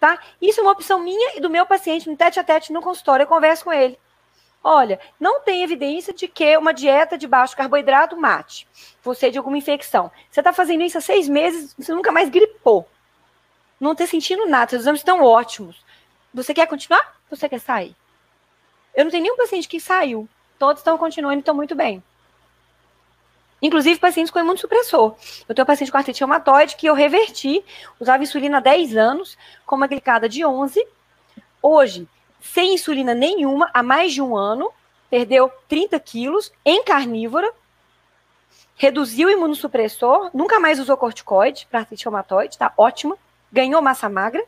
[0.00, 0.18] Tá?
[0.40, 3.24] Isso é uma opção minha e do meu paciente no tete a tete no consultório.
[3.24, 3.98] Eu converso com ele.
[4.64, 8.66] Olha, não tem evidência de que uma dieta de baixo carboidrato mate
[9.02, 10.10] você de alguma infecção.
[10.30, 12.88] Você está fazendo isso há seis meses, você nunca mais gripou.
[13.78, 15.84] Não está sentindo nada, seus exames estão ótimos.
[16.32, 17.20] Você quer continuar?
[17.28, 17.94] Você quer sair?
[18.94, 20.26] Eu não tenho nenhum paciente que saiu.
[20.58, 22.02] Todos estão continuando e estão muito bem.
[23.60, 25.16] Inclusive pacientes com imunossupressor.
[25.48, 27.64] Eu tenho um paciente com artrite reumatoide que eu reverti,
[27.98, 29.36] usava insulina há 10 anos,
[29.66, 30.86] com uma glicada de 11.
[31.60, 32.08] Hoje,
[32.40, 34.70] sem insulina nenhuma, há mais de um ano,
[35.10, 37.52] perdeu 30 quilos em carnívora,
[38.76, 43.18] reduziu o imunossupressor, nunca mais usou corticoide para artrite reumatoide, tá ótima,
[43.52, 44.44] ganhou massa magra.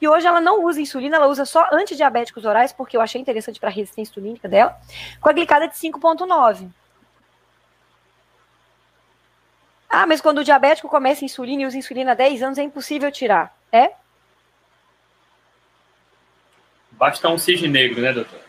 [0.00, 3.60] E hoje ela não usa insulina, ela usa só antidiabéticos orais, porque eu achei interessante
[3.60, 4.76] para a resistência insulínica dela,
[5.20, 6.70] com a glicada de 5,9.
[9.90, 13.10] Ah, mas quando o diabético começa insulina e usa insulina há 10 anos, é impossível
[13.10, 13.52] tirar.
[13.72, 13.92] É?
[16.92, 18.40] Basta um cisne negro, né, doutor?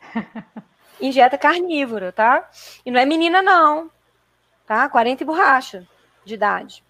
[1.00, 2.50] Injeta carnívora, tá?
[2.84, 3.88] E não é menina, não.
[4.66, 4.88] Tá?
[4.88, 5.86] 40 e borracha
[6.24, 6.82] de idade.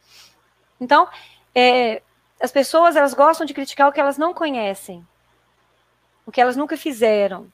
[0.81, 1.07] Então,
[1.55, 2.01] é,
[2.41, 5.07] as pessoas, elas gostam de criticar o que elas não conhecem.
[6.25, 7.53] O que elas nunca fizeram.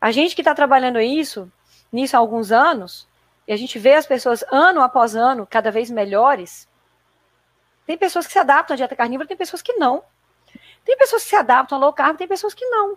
[0.00, 1.52] A gente que está trabalhando isso,
[1.92, 3.06] nisso há alguns anos,
[3.50, 6.68] e a gente vê as pessoas ano após ano cada vez melhores,
[7.84, 10.04] tem pessoas que se adaptam à dieta carnívora, tem pessoas que não.
[10.84, 12.96] Tem pessoas que se adaptam ao low carb, tem pessoas que não.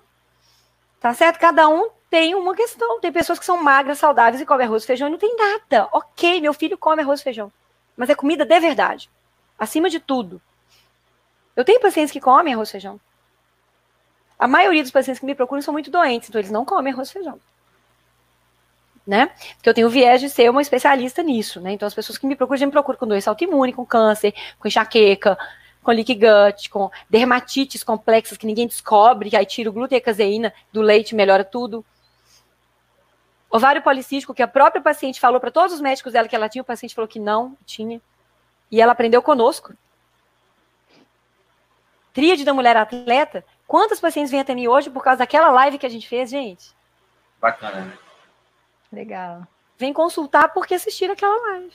[0.99, 1.39] Tá certo?
[1.39, 2.99] Cada um tem uma questão.
[2.99, 5.89] Tem pessoas que são magras, saudáveis e comem arroz e feijão e não tem nada.
[5.91, 7.51] Ok, meu filho come arroz e feijão.
[7.97, 9.09] Mas é comida de verdade.
[9.57, 10.39] Acima de tudo.
[11.55, 12.99] Eu tenho pacientes que comem arroz e feijão.
[14.37, 17.09] A maioria dos pacientes que me procuram são muito doentes, então eles não comem arroz
[17.09, 17.39] e feijão.
[19.05, 19.29] Né?
[19.55, 21.73] Porque eu tenho o viés de ser uma especialista nisso, né?
[21.73, 25.37] Então as pessoas que me procuram me procuram com doença autoimune, com câncer, com enxaqueca,
[25.83, 30.03] com leaky gut, com dermatites complexas que ninguém descobre, aí tira o glúten e a
[30.03, 31.85] caseína do leite, melhora tudo.
[33.51, 36.61] Ovário policístico, que a própria paciente falou para todos os médicos dela que ela tinha,
[36.61, 38.01] o paciente falou que não tinha.
[38.71, 39.73] E ela aprendeu conosco.
[42.13, 43.45] Tríade da mulher atleta.
[43.67, 46.73] Quantas pacientes vêm até mim hoje por causa daquela live que a gente fez, gente?
[47.39, 47.97] Bacana, né?
[48.93, 49.47] Legal.
[49.77, 51.73] Vem consultar porque assistiram aquela live.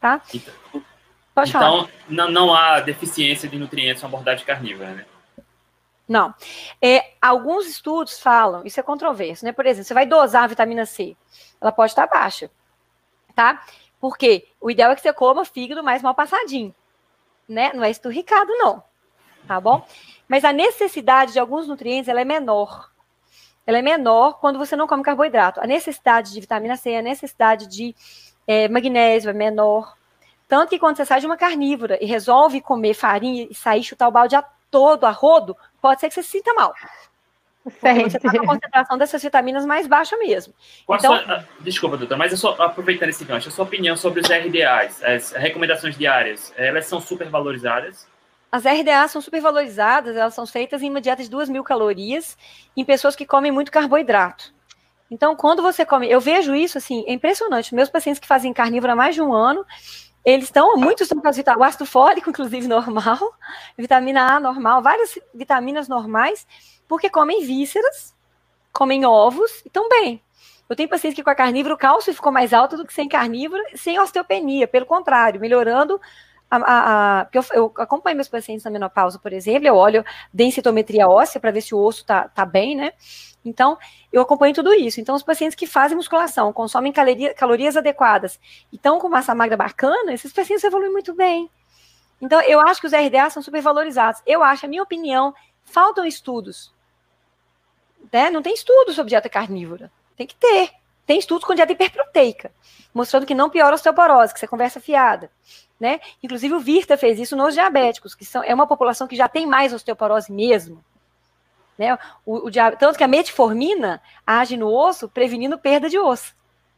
[0.00, 0.22] Tá?
[0.34, 0.82] Então,
[1.34, 1.88] Pode então falar.
[2.08, 5.06] não, não há deficiência de nutrientes na abordagem carnívora, né?
[6.08, 6.34] Não.
[6.80, 9.52] É, alguns estudos falam, isso é controverso, né?
[9.52, 11.16] Por exemplo, você vai dosar a vitamina C,
[11.60, 12.50] ela pode estar baixa,
[13.34, 13.64] tá?
[14.00, 16.74] Porque o ideal é que você coma fígado mais mal passadinho,
[17.48, 17.72] né?
[17.72, 18.82] Não é esturricado, não,
[19.46, 19.86] tá bom?
[20.26, 22.91] Mas a necessidade de alguns nutrientes, ela é menor.
[23.66, 25.60] Ela é menor quando você não come carboidrato.
[25.60, 27.94] A necessidade de vitamina C, a necessidade de
[28.46, 29.94] é, magnésio é menor.
[30.48, 34.08] Tanto que quando você sai de uma carnívora e resolve comer farinha e sair chutar
[34.08, 36.74] o balde a todo, a rodo, pode ser que você se sinta mal.
[37.62, 37.78] Porque
[38.10, 40.52] você está com a concentração dessas vitaminas mais baixa mesmo.
[40.84, 43.64] Qual a Então- sua- ah, desculpa, doutor, mas eu só, aproveitando esse gancho, a sua
[43.64, 48.06] opinião sobre os RDAs, as recomendações diárias, elas são supervalorizadas?
[48.52, 52.36] As RDA são supervalorizadas, elas são feitas em de 2 mil calorias
[52.76, 54.52] em pessoas que comem muito carboidrato.
[55.10, 57.74] Então, quando você come, eu vejo isso assim, é impressionante.
[57.74, 59.64] Meus pacientes que fazem carnívoro há mais de um ano,
[60.22, 61.26] eles estão, muitos estão com
[61.60, 63.18] o ácido fólico, inclusive, normal,
[63.76, 66.46] vitamina A normal, várias vitaminas normais,
[66.86, 68.14] porque comem vísceras,
[68.70, 70.22] comem ovos e estão bem.
[70.68, 73.08] Eu tenho pacientes que com a carnívoro o cálcio ficou mais alto do que sem
[73.08, 75.98] carnívoro, sem osteopenia, pelo contrário, melhorando
[76.56, 81.08] a, a, porque eu, eu acompanho meus pacientes na menopausa, por exemplo, eu olho densitometria
[81.08, 82.92] óssea para ver se o osso tá, tá bem, né?
[83.44, 83.76] Então,
[84.12, 85.00] eu acompanho tudo isso.
[85.00, 88.38] Então, os pacientes que fazem musculação, consomem caloria- calorias adequadas
[88.72, 91.50] e estão com massa magra bacana, esses pacientes evoluem muito bem.
[92.20, 94.22] Então, eu acho que os RDA são supervalorizados.
[94.24, 95.34] Eu acho, a minha opinião,
[95.64, 96.72] faltam estudos.
[98.12, 98.30] Né?
[98.30, 99.90] Não tem estudo sobre dieta carnívora.
[100.16, 100.70] Tem que ter.
[101.04, 102.52] Tem estudos com dieta hiperproteica,
[102.94, 105.32] mostrando que não piora a osteoporose, que você conversa fiada.
[105.82, 105.98] Né?
[106.22, 109.48] Inclusive, o Virta fez isso nos diabéticos, que são, é uma população que já tem
[109.48, 110.80] mais osteoporose mesmo.
[111.76, 111.98] Né?
[112.24, 116.36] O, o, tanto que a metformina age no osso, prevenindo perda de osso.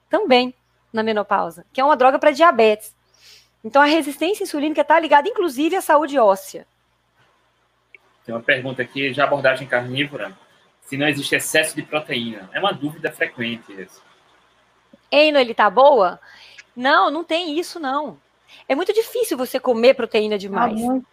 [0.09, 0.55] Também
[0.91, 2.97] na menopausa, que é uma droga para diabetes.
[3.63, 6.67] Então, a resistência insulínica está ligada, inclusive, à saúde óssea.
[8.25, 10.35] Tem uma pergunta aqui, já abordagem carnívora,
[10.81, 12.49] se não existe excesso de proteína.
[12.55, 14.03] É uma dúvida frequente isso.
[15.11, 16.19] Eino, ele tá boa?
[16.75, 18.24] Não, não tem isso, não.
[18.69, 20.81] É muito difícil você comer proteína demais.
[20.81, 21.07] Ah, muito.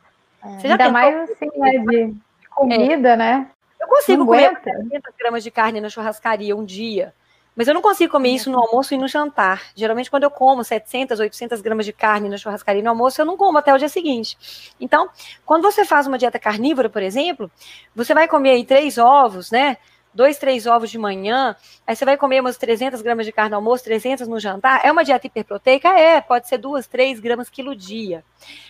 [0.43, 0.59] É.
[0.59, 2.15] Você já Ainda mais assim, né, de
[2.49, 3.17] comida, é.
[3.17, 3.47] né?
[3.79, 7.13] Eu consigo comer 300 gramas de carne na churrascaria um dia.
[7.55, 9.61] Mas eu não consigo comer isso no almoço e no jantar.
[9.75, 13.35] Geralmente, quando eu como 700, 800 gramas de carne na churrascaria no almoço, eu não
[13.35, 14.73] como até o dia seguinte.
[14.79, 15.09] Então,
[15.45, 17.51] quando você faz uma dieta carnívora, por exemplo,
[17.93, 19.77] você vai comer aí três ovos, né?
[20.13, 21.55] Dois, três ovos de manhã,
[21.87, 24.81] aí você vai comer umas 300 gramas de carne no almoço, 300 no jantar.
[24.83, 25.87] É uma dieta hiperproteica?
[25.89, 28.23] É, pode ser duas, três gramas quilo dia.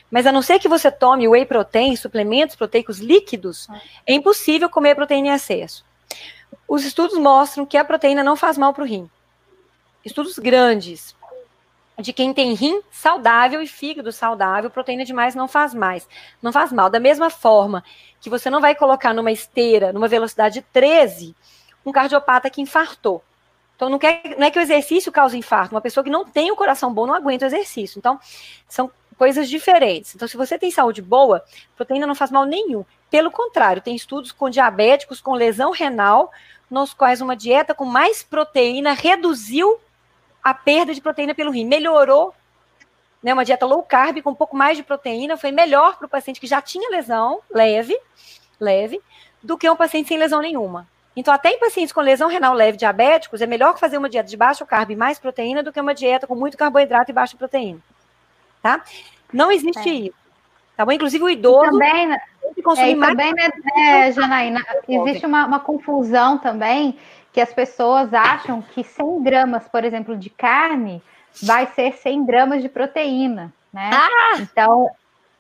[0.10, 3.68] Mas a não ser que você tome whey protein, suplementos proteicos líquidos,
[4.06, 5.84] é impossível comer proteína em excesso
[6.68, 9.10] os estudos mostram que a proteína não faz mal para o rim.
[10.06, 11.16] Estudos grandes
[12.02, 16.08] de quem tem rim saudável e fígado saudável, proteína demais não faz mais,
[16.42, 16.90] não faz mal.
[16.90, 17.84] Da mesma forma
[18.20, 21.36] que você não vai colocar numa esteira, numa velocidade 13,
[21.86, 23.24] um cardiopata que infartou.
[23.76, 25.74] Então, não, quer, não é que o exercício cause infarto.
[25.74, 27.98] Uma pessoa que não tem o coração bom não aguenta o exercício.
[27.98, 28.20] Então,
[28.68, 30.14] são coisas diferentes.
[30.14, 31.44] Então, se você tem saúde boa,
[31.76, 32.86] proteína não faz mal nenhum.
[33.10, 36.32] Pelo contrário, tem estudos com diabéticos com lesão renal,
[36.70, 39.80] nos quais uma dieta com mais proteína reduziu
[40.44, 42.34] a perda de proteína pelo rim, melhorou.
[43.22, 46.10] Né, uma dieta low carb com um pouco mais de proteína foi melhor para o
[46.10, 47.96] paciente que já tinha lesão leve,
[48.60, 49.00] leve,
[49.44, 50.88] do que um paciente sem lesão nenhuma.
[51.16, 54.38] Então, até em pacientes com lesão renal leve diabéticos, é melhor fazer uma dieta de
[54.38, 57.80] baixo carb e mais proteína do que uma dieta com muito carboidrato e baixa proteína.
[58.62, 58.84] Tá?
[59.32, 59.94] Não existe é.
[59.94, 60.16] isso.
[60.76, 60.92] Tá bom?
[60.92, 61.66] Inclusive o idoso.
[61.66, 62.18] E também, né,
[62.78, 63.12] é, mais...
[63.12, 66.98] também, né, é, Janaína, existe uma, uma confusão também
[67.32, 71.02] que as pessoas acham que 100 gramas, por exemplo, de carne
[71.42, 73.90] vai ser 100 gramas de proteína, né?
[73.94, 74.40] Ah!
[74.40, 74.90] Então,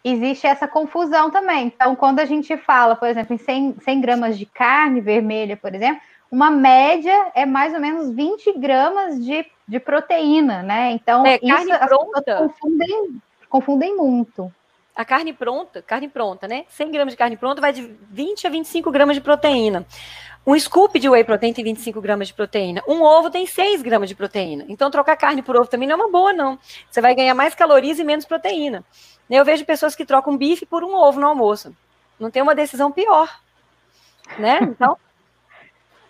[0.04, 1.68] existe essa confusão também.
[1.68, 5.74] Então, quando a gente fala, por exemplo, em 100, 100 gramas de carne vermelha, por
[5.76, 10.92] exemplo, uma média é mais ou menos 20 gramas de, de proteína, né?
[10.92, 14.52] Então, é, isso as pessoas confundem, confundem muito
[14.96, 16.66] a carne pronta, carne pronta, né?
[16.70, 19.86] 100 gramas de carne pronta vai de 20 a 25 gramas de proteína.
[20.46, 22.82] Um scoop de whey protein tem 25 gramas de proteína.
[22.88, 24.66] Um ovo tem 6 gramas de proteína.
[24.68, 26.58] Então, trocar carne por ovo também não é uma boa, não.
[26.90, 28.84] Você vai ganhar mais calorias e menos proteína.
[29.30, 31.76] Eu vejo pessoas que trocam bife por um ovo no almoço.
[32.20, 33.30] Não tem uma decisão pior.
[34.38, 34.60] Né?
[34.62, 34.98] Então.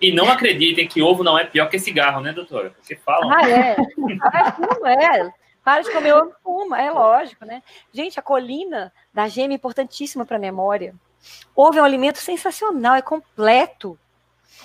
[0.02, 2.72] E não acreditem que ovo não é pior que cigarro, né, doutora?
[2.72, 3.32] Porque falam.
[3.32, 3.76] Ah, é.
[3.98, 5.32] Não é.
[5.64, 7.62] Para de comer ovo fuma, é lógico, né?
[7.94, 10.96] Gente, a colina da gema é importantíssima para a memória.
[11.56, 13.98] Ovo é um alimento sensacional, é completo.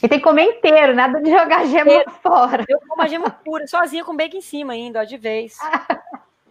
[0.02, 2.10] E tem que comer inteiro, nada de jogar gema inteiro.
[2.22, 2.64] fora.
[2.68, 5.56] Eu como a gema pura, sozinha com bacon em cima ainda, ó, de vez.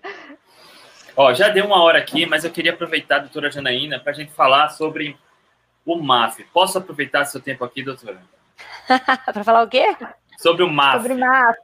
[1.17, 4.31] ó, já deu uma hora aqui, mas eu queria aproveitar, doutora Janaína, para a gente
[4.31, 5.17] falar sobre
[5.85, 6.43] o MAF.
[6.45, 8.21] Posso aproveitar seu tempo aqui, doutora?
[9.25, 9.95] para falar o quê?
[10.37, 11.01] Sobre o MAF.
[11.01, 11.57] Sobre MAF.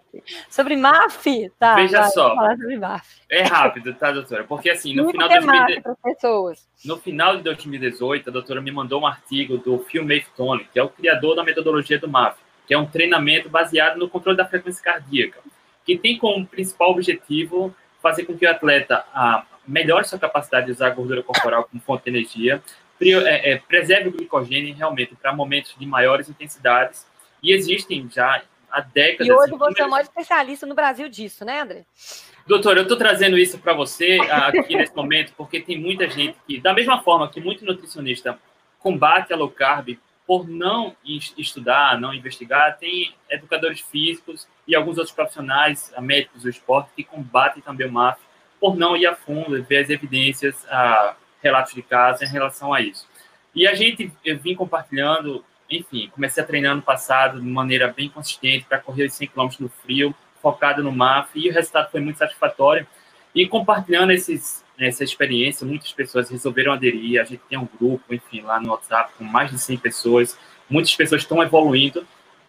[0.50, 1.52] Sobre MAF?
[1.60, 2.36] Tá, Veja só.
[3.30, 4.44] É rápido, tá, doutora?
[4.44, 6.54] Porque assim, no final, de 2000...
[6.86, 10.84] no final de 2018, a doutora me mandou um artigo do Phil Maftone, que é
[10.84, 14.84] o criador da metodologia do MAF, que é um treinamento baseado no controle da frequência
[14.84, 15.40] cardíaca,
[15.86, 20.72] que tem como principal objetivo fazer com que o atleta ah, melhore sua capacidade de
[20.72, 22.62] usar a gordura corporal como fonte de energia,
[23.04, 27.08] é, é, preserve o glicogênio realmente para momentos de maiores intensidades,
[27.42, 29.28] e existem já há décadas.
[29.28, 31.86] E hoje você é o maior especialista no Brasil disso, né, André?
[32.48, 36.60] Doutor, eu estou trazendo isso para você aqui nesse momento, porque tem muita gente que,
[36.60, 38.40] da mesma forma que muito nutricionista
[38.80, 40.96] combate a low carb por não
[41.38, 47.62] estudar, não investigar, tem educadores físicos e alguns outros profissionais, médicos do esporte, que combatem
[47.62, 48.20] também o MAF
[48.60, 52.80] por não ir a fundo, ver as evidências, a relatos de casos em relação a
[52.80, 53.08] isso.
[53.54, 58.10] E a gente, eu vim compartilhando enfim, comecei a treinar no passado de maneira bem
[58.10, 62.02] consistente para correr os 100 km no frio, focado no MAF, e o resultado foi
[62.02, 62.86] muito satisfatório.
[63.34, 67.22] E compartilhando esses, essa experiência, muitas pessoas resolveram aderir.
[67.22, 70.38] A gente tem um grupo, enfim, lá no WhatsApp com mais de 100 pessoas.
[70.70, 72.06] Muitas pessoas estão evoluindo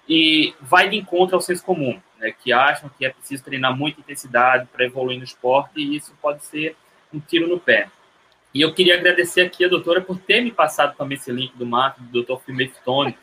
[0.08, 4.00] e vai de encontro ao senso comum, né, que acham que é preciso treinar muita
[4.00, 6.76] intensidade para evoluir no esporte e isso pode ser
[7.14, 7.88] um tiro no pé.
[8.54, 11.64] E eu queria agradecer aqui a doutora por ter me passado também esse link do
[11.64, 12.36] MAF, do Dr.
[12.44, 13.16] Fimeftone,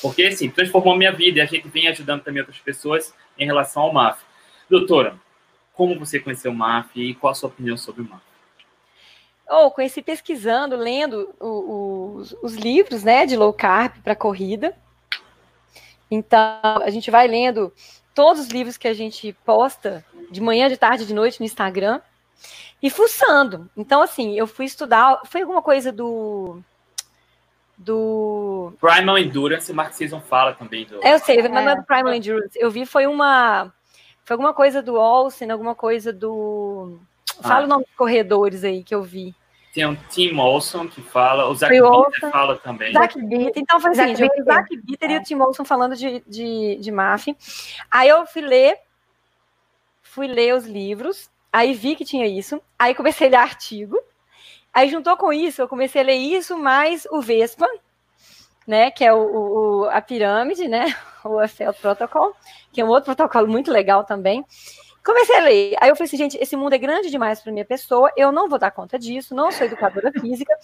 [0.00, 3.82] porque, assim, transformou minha vida e a gente vem ajudando também outras pessoas em relação
[3.82, 4.22] ao MAF.
[4.70, 5.18] Doutora,
[5.74, 8.22] como você conheceu o MAF e qual a sua opinião sobre o MAF?
[9.50, 14.76] Oh, conheci pesquisando, lendo os, os livros né, de low carb para corrida.
[16.10, 17.72] Então, a gente vai lendo
[18.14, 22.00] todos os livros que a gente posta de manhã, de tarde, de noite no Instagram
[22.82, 23.68] e fuçando.
[23.76, 26.60] Então, assim, eu fui estudar, foi alguma coisa do.
[27.76, 28.72] Do.
[28.80, 30.84] Primal Endurance, o Mark Season fala também.
[30.84, 31.04] Do...
[31.04, 32.58] É, eu sei, mas não é do Primal Endurance.
[32.58, 33.72] Eu vi, foi uma.
[34.24, 36.98] Foi alguma coisa do Olsen, alguma coisa do.
[37.40, 37.64] Fala ah.
[37.64, 39.34] o nome dos corredores aí que eu vi.
[39.72, 42.92] Tem um Tim Olson que fala, o Zach Bitter fala também.
[42.92, 45.14] Zach Bitter, então foi assim, o Zach Bitter é.
[45.14, 47.36] e o Tim Olson falando de, de, de MAF.
[47.90, 48.76] Aí eu fui ler,
[50.02, 53.98] fui ler os livros, Aí vi que tinha isso, aí comecei a ler artigo.
[54.72, 57.66] Aí juntou com isso, eu comecei a ler isso mais o Vespa,
[58.66, 60.94] né, que é o, o a pirâmide, né,
[61.24, 62.34] o FL Protocol,
[62.72, 64.44] que é um outro protocolo muito legal também.
[65.04, 65.76] Comecei a ler.
[65.80, 68.48] Aí eu falei assim, gente, esse mundo é grande demais para minha pessoa, eu não
[68.48, 70.54] vou dar conta disso, não sou educadora física.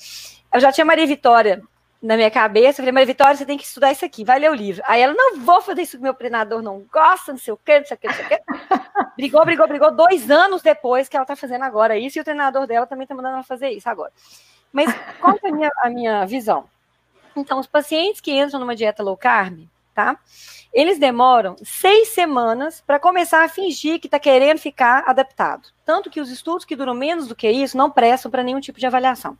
[0.53, 1.63] Eu já tinha Maria Vitória
[2.05, 2.69] na minha cabeça.
[2.81, 4.83] Eu falei, Maria Vitória, você tem que estudar isso aqui, vai ler o livro.
[4.87, 7.87] Aí ela, não vou fazer isso, meu treinador não gosta, não sei o quê, não
[7.87, 8.41] sei o quê, não sei o quê.
[9.17, 9.91] brigou, brigou, brigou.
[9.91, 13.15] Dois anos depois que ela tá fazendo agora isso, e o treinador dela também tá
[13.15, 14.13] mandando ela fazer isso agora.
[14.71, 16.67] Mas qual é a minha, a minha visão?
[17.35, 20.19] Então, os pacientes que entram numa dieta low carb, tá?
[20.73, 25.69] Eles demoram seis semanas para começar a fingir que está querendo ficar adaptado.
[25.85, 28.79] Tanto que os estudos que duram menos do que isso não prestam para nenhum tipo
[28.79, 29.39] de avaliação.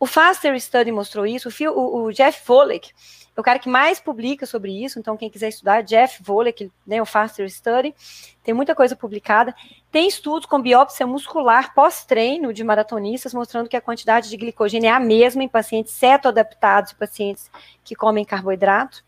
[0.00, 2.90] O Faster Study mostrou isso, o, o, o Jeff Volek
[3.36, 7.00] é o cara que mais publica sobre isso, então quem quiser estudar, Jeff Volek, né,
[7.00, 7.94] o Faster Study,
[8.42, 9.54] tem muita coisa publicada.
[9.90, 14.90] Tem estudos com biópsia muscular pós-treino de maratonistas, mostrando que a quantidade de glicogênio é
[14.90, 17.50] a mesma em pacientes ceto-adaptados e pacientes
[17.84, 19.04] que comem carboidrato,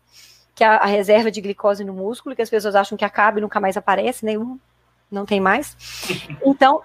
[0.55, 3.41] que a, a, reserva de glicose no músculo, que as pessoas acham que acaba e
[3.41, 4.33] nunca mais aparece, né,
[5.11, 5.75] não tem mais.
[6.45, 6.81] Então,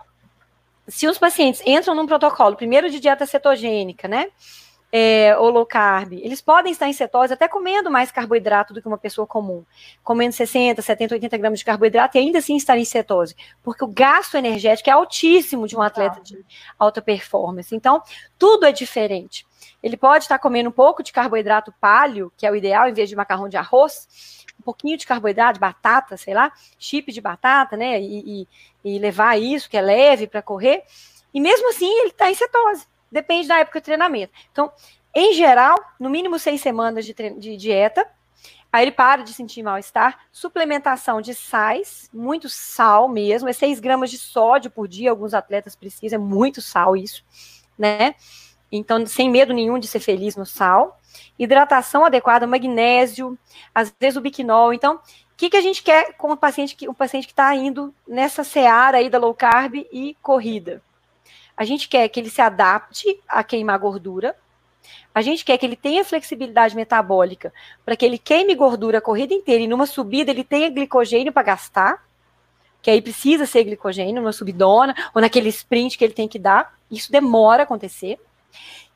[0.88, 4.28] se os pacientes entram num protocolo, primeiro de dieta cetogênica, né?
[4.90, 8.88] É, ou low carb, eles podem estar em cetose até comendo mais carboidrato do que
[8.88, 9.62] uma pessoa comum,
[10.02, 13.88] comendo 60, 70, 80 gramas de carboidrato e ainda assim estar em cetose, porque o
[13.88, 16.42] gasto energético é altíssimo de um atleta de
[16.78, 17.76] alta performance.
[17.76, 18.02] Então,
[18.38, 19.46] tudo é diferente.
[19.82, 23.10] Ele pode estar comendo um pouco de carboidrato palio, que é o ideal, em vez
[23.10, 28.00] de macarrão de arroz, um pouquinho de carboidrato, batata, sei lá, chip de batata, né?
[28.00, 28.48] E, e,
[28.84, 30.82] e levar isso, que é leve para correr.
[31.32, 32.86] E mesmo assim, ele está em cetose.
[33.10, 34.32] Depende da época de treinamento.
[34.52, 34.70] Então,
[35.14, 38.06] em geral, no mínimo seis semanas de, de dieta,
[38.70, 40.26] Aí ele para de sentir mal-estar.
[40.30, 45.74] Suplementação de sais, muito sal mesmo, é 6 gramas de sódio por dia, alguns atletas
[45.74, 47.24] precisam, é muito sal isso,
[47.78, 48.14] né?
[48.70, 51.00] Então, sem medo nenhum de ser feliz no sal.
[51.38, 53.38] Hidratação adequada, magnésio,
[53.74, 54.72] às vezes o biquinol.
[54.72, 55.00] Então, o
[55.36, 58.44] que, que a gente quer com o paciente que o paciente que está indo nessa
[58.44, 60.82] seara aí da low carb e corrida?
[61.56, 64.36] A gente quer que ele se adapte a queimar gordura.
[65.14, 67.52] A gente quer que ele tenha flexibilidade metabólica
[67.84, 71.42] para que ele queime gordura a corrida inteira e numa subida ele tenha glicogênio para
[71.42, 72.06] gastar,
[72.80, 76.78] que aí precisa ser glicogênio numa subidona ou naquele sprint que ele tem que dar.
[76.88, 78.20] Isso demora a acontecer.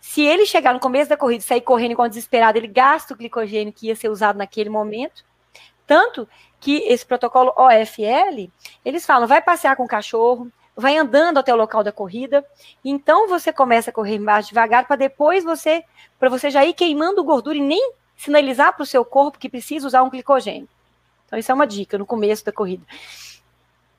[0.01, 3.17] Se ele chegar no começo da corrida e sair correndo igual desesperado, ele gasta o
[3.17, 5.25] glicogênio que ia ser usado naquele momento.
[5.87, 6.29] Tanto
[6.61, 8.51] que esse protocolo OFL,
[8.85, 12.45] eles falam, vai passear com o cachorro, vai andando até o local da corrida,
[12.85, 15.85] então você começa a correr mais devagar para depois você,
[16.19, 19.87] para você já ir queimando gordura e nem sinalizar para o seu corpo que precisa
[19.87, 20.69] usar um glicogênio.
[21.27, 22.85] Então isso é uma dica no começo da corrida.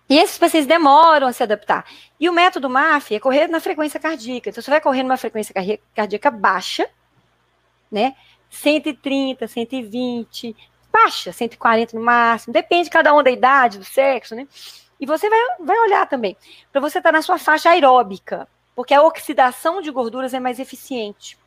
[0.09, 1.85] E esses pacientes demoram a se adaptar.
[2.19, 4.49] E o método MAF é correr na frequência cardíaca.
[4.49, 5.53] Então, você vai correr numa frequência
[5.95, 6.89] cardíaca baixa,
[7.91, 8.15] né?
[8.49, 10.55] 130, 120,
[10.91, 14.47] baixa, 140 no máximo, depende de cada um da idade, do sexo, né?
[14.99, 16.37] E você vai, vai olhar também,
[16.71, 20.59] para você estar tá na sua faixa aeróbica, porque a oxidação de gorduras é mais
[20.59, 21.37] eficiente.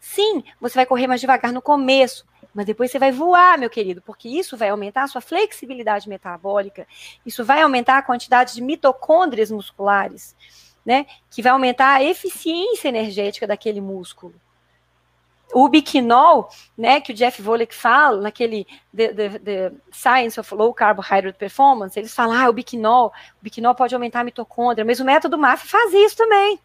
[0.00, 4.02] Sim, você vai correr mais devagar no começo, mas depois você vai voar, meu querido,
[4.02, 6.86] porque isso vai aumentar a sua flexibilidade metabólica,
[7.24, 10.36] isso vai aumentar a quantidade de mitocôndrias musculares,
[10.84, 11.06] né?
[11.30, 14.34] Que vai aumentar a eficiência energética daquele músculo.
[15.52, 16.48] O biquinol,
[16.78, 21.98] né, que o Jeff Volek fala, naquele the, the, the Science of Low Carbohydrate Performance,
[21.98, 25.66] eles falam, ah, o biquinol, o biquinol pode aumentar a mitocôndria, mas o método MAF
[25.66, 26.60] faz isso também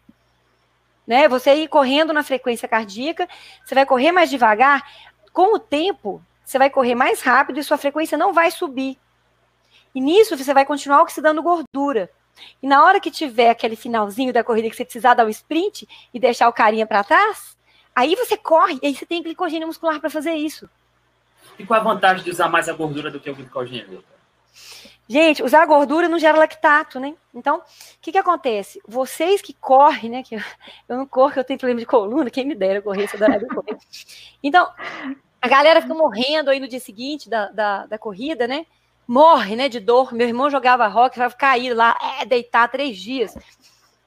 [1.06, 1.28] né?
[1.28, 3.28] Você ir correndo na frequência cardíaca,
[3.64, 4.82] você vai correr mais devagar,
[5.36, 8.98] com o tempo, você vai correr mais rápido e sua frequência não vai subir.
[9.94, 12.10] E nisso você vai continuar oxidando gordura.
[12.62, 15.86] E na hora que tiver aquele finalzinho da corrida que você precisar dar um sprint
[16.14, 17.54] e deixar o carinha para trás,
[17.94, 20.70] aí você corre e aí você tem glicogênio muscular para fazer isso.
[21.58, 24.02] E qual a vantagem de usar mais a gordura do que o glicogênio?
[25.06, 27.14] Gente, usar a gordura não gera lactato, né?
[27.34, 27.62] Então, o
[28.00, 28.80] que que acontece?
[28.88, 30.22] Vocês que correm, né?
[30.22, 30.40] Que eu,
[30.88, 33.78] eu não corro, eu tenho problema de coluna, quem me dera correr, se eu correr.
[34.42, 34.68] Então,
[35.40, 38.66] a galera fica morrendo aí no dia seguinte da, da, da, corrida, né?
[39.06, 40.12] Morre, né, de dor.
[40.12, 43.36] Meu irmão jogava rock, vai cair lá, é, deitar três dias.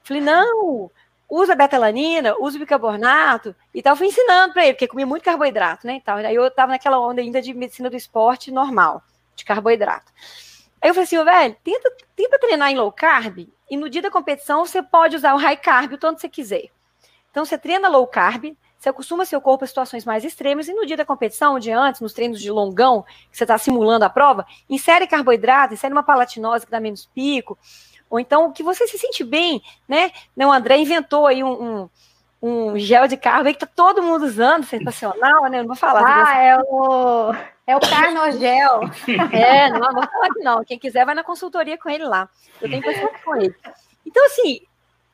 [0.02, 0.90] Falei, não,
[1.28, 3.96] usa betalanina, usa bicarbonato e tal.
[3.96, 5.96] Fui ensinando para ele, porque comia muito carboidrato, né?
[5.96, 6.18] E tal.
[6.18, 9.02] Aí eu tava naquela onda ainda de medicina do esporte normal,
[9.34, 10.12] de carboidrato.
[10.82, 14.10] Aí eu falei assim, velho, tenta, tenta treinar em low carb e no dia da
[14.10, 16.64] competição você pode usar o high carb o tanto que você quiser.
[17.30, 20.86] Então você treina low carb, você acostuma seu corpo a situações mais extremas e no
[20.86, 24.08] dia da competição, um dia antes, nos treinos de longão, que você está simulando a
[24.08, 27.58] prova, insere carboidrato, insere uma palatinose que dá menos pico,
[28.08, 30.10] ou então que você se sente bem, né?
[30.34, 31.90] O André inventou aí um, um
[32.42, 35.58] um gel de carbo aí que tá todo mundo usando, sensacional, né?
[35.58, 36.26] Eu não vou falar.
[36.26, 37.34] Ah, é o,
[37.66, 38.80] é o Carnogel.
[39.30, 40.64] é, não, não vou falar que não.
[40.64, 42.30] Quem quiser vai na consultoria com ele lá.
[42.58, 43.54] Eu tenho consulta com ele.
[44.06, 44.62] Então, assim,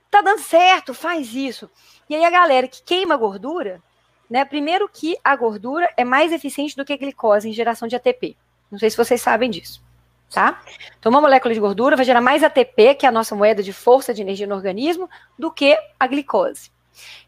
[0.09, 1.69] tá dando certo, faz isso.
[2.09, 3.83] E aí a galera que queima gordura,
[4.29, 4.45] né?
[4.45, 8.37] Primeiro que a gordura é mais eficiente do que a glicose em geração de ATP.
[8.71, 9.85] Não sei se vocês sabem disso.
[10.29, 10.61] Tá?
[10.99, 13.73] Então, uma molécula de gordura vai gerar mais ATP, que é a nossa moeda de
[13.73, 16.73] força de energia no organismo, do que a glicose.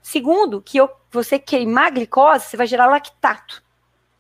[0.03, 3.63] Segundo, que eu, você queimar glicose, você vai gerar lactato,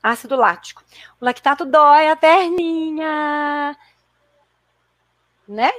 [0.01, 0.85] ácido lático.
[1.21, 3.77] O lactato dói a perninha,
[5.49, 5.73] né?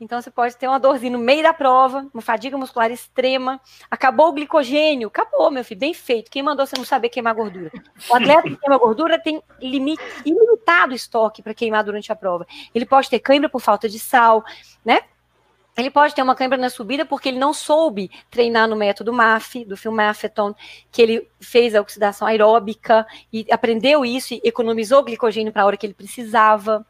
[0.00, 3.60] Então você pode ter uma dorzinha no meio da prova, uma fadiga muscular extrema.
[3.90, 6.30] Acabou o glicogênio, acabou, meu filho, bem feito.
[6.30, 7.72] Quem mandou você não saber queimar gordura?
[8.08, 12.46] O atleta que queima gordura tem limite ilimitado estoque para queimar durante a prova.
[12.72, 14.44] Ele pode ter cãibra por falta de sal,
[14.84, 15.00] né?
[15.76, 19.64] Ele pode ter uma câimbra na subida porque ele não soube treinar no método MAF,
[19.64, 20.52] do filme Mafeton,
[20.90, 25.76] que ele fez a oxidação aeróbica e aprendeu isso e economizou glicogênio para a hora
[25.76, 26.84] que ele precisava.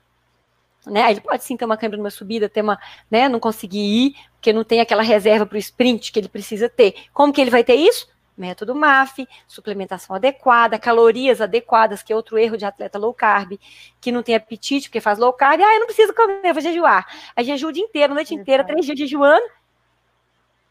[0.88, 1.10] Né?
[1.10, 2.78] Ele pode sim ter uma câimbra numa subida, ter uma,
[3.10, 6.68] né, não conseguir ir, porque não tem aquela reserva para o sprint que ele precisa
[6.68, 6.94] ter.
[7.12, 8.08] Como que ele vai ter isso?
[8.38, 13.58] método MAF, suplementação adequada, calorias adequadas, que é outro erro de atleta low carb,
[14.00, 16.62] que não tem apetite porque faz low carb, ah, eu não preciso comer, eu vou
[16.62, 17.04] jejuar.
[17.34, 19.44] Aí jejua o dia inteiro, a noite inteira, três dias jejuando,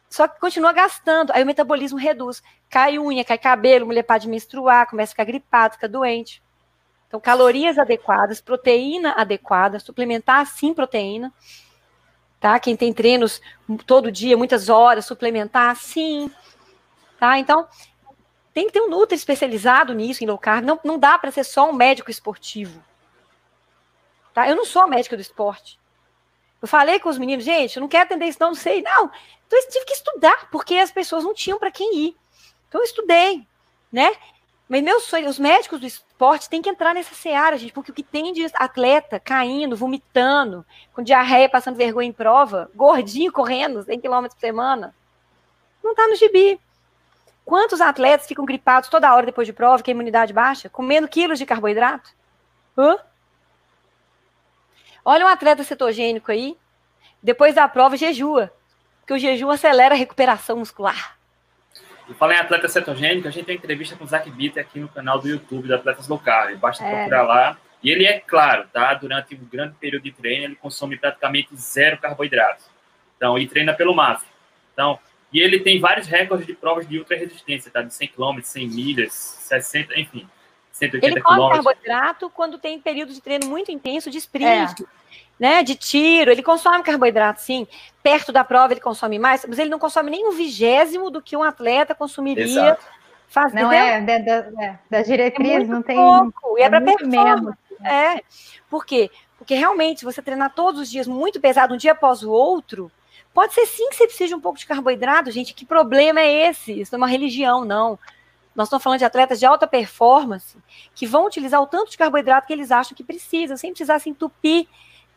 [0.10, 4.90] só que continua gastando, aí o metabolismo reduz, cai unha, cai cabelo, mulher pode menstruar,
[4.90, 6.42] começa a ficar gripado, fica doente.
[7.08, 11.34] Então, calorias adequadas, proteína adequada, suplementar sim proteína,
[12.40, 12.60] tá?
[12.60, 13.42] Quem tem treinos
[13.86, 16.30] todo dia, muitas horas, suplementar sim,
[17.20, 17.40] Tá?
[17.40, 17.68] Então,
[18.54, 20.64] tem que ter um Nutri especializado nisso, em low carb.
[20.64, 22.84] Não, não dá para ser só um médico esportivo.
[24.34, 24.48] Tá?
[24.48, 25.80] Eu não sou médica do esporte.
[26.62, 28.82] Eu falei com os meninos, gente, eu não quero atender isso, não, não sei.
[28.82, 29.12] Não,
[29.46, 32.18] então eu tive que estudar, porque as pessoas não tinham para quem ir.
[32.68, 33.48] Então eu estudei,
[33.92, 34.12] né?
[34.70, 37.94] Mas meus sonhos, os médicos do esporte têm que entrar nessa seara, gente, porque o
[37.94, 44.02] que tem de atleta caindo, vomitando, com diarreia, passando vergonha em prova, gordinho correndo 100
[44.02, 44.94] km por semana,
[45.82, 46.60] não tá no gibi.
[47.46, 51.40] Quantos atletas ficam gripados toda hora depois de prova, que a imunidade baixa, comendo quilos
[51.40, 52.10] de carboidrato?
[52.78, 52.98] Hã?
[55.06, 56.58] Olha um atleta cetogênico aí,
[57.24, 58.52] depois da prova jejua,
[59.00, 61.17] porque o jejum acelera a recuperação muscular.
[62.10, 64.88] E falando em atleta cetogênico, a gente tem entrevista com o Zach Bitter aqui no
[64.88, 66.56] canal do YouTube do Atletas Local.
[66.58, 66.92] Basta é.
[66.92, 67.58] procurar lá.
[67.84, 68.94] E ele é claro, tá?
[68.94, 72.64] Durante um grande período de treino, ele consome praticamente zero carboidrato.
[73.16, 74.26] Então, ele treina pelo MAF.
[74.74, 75.00] Então,
[75.32, 77.82] e ele tem vários recordes de provas de ultra resistência, tá?
[77.82, 80.28] De 100 km, 100 milhas, 60, enfim,
[80.72, 81.50] 180 ele come km.
[81.50, 84.86] carboidrato quando tem período de treino muito intenso de sprint, é.
[85.40, 85.64] Né?
[85.64, 86.32] De tiro.
[86.32, 87.68] Ele consome carboidrato, sim.
[88.02, 91.36] Perto da prova ele consome mais, mas ele não consome nem um vigésimo do que
[91.36, 92.44] um atleta consumiria.
[92.44, 92.86] Exato.
[93.30, 95.98] Faz, não é, da, da, é, das diretrizes, é não tem.
[95.98, 97.58] Pouco, e é, é para performance.
[97.84, 98.22] É.
[98.70, 99.12] Por quê?
[99.38, 102.90] Porque realmente, se você treinar todos os dias muito pesado, um dia após o outro,
[103.38, 105.54] Pode ser sim que você precise de um pouco de carboidrato, gente.
[105.54, 106.72] Que problema é esse?
[106.82, 108.00] Isso não é uma religião, não.
[108.56, 110.58] Nós estamos falando de atletas de alta performance
[110.96, 114.10] que vão utilizar o tanto de carboidrato que eles acham que precisam, sem precisar se
[114.10, 114.68] entupir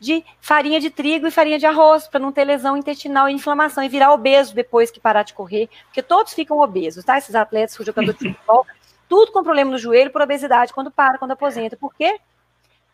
[0.01, 3.83] de farinha de trigo e farinha de arroz, para não ter lesão intestinal e inflamação
[3.83, 7.19] e virar obeso depois que parar de correr, porque todos ficam obesos, tá?
[7.19, 8.65] Esses atletas, o jogador de futebol,
[9.07, 11.77] tudo com problema no joelho por obesidade quando para, quando aposenta.
[11.77, 12.19] Por quê?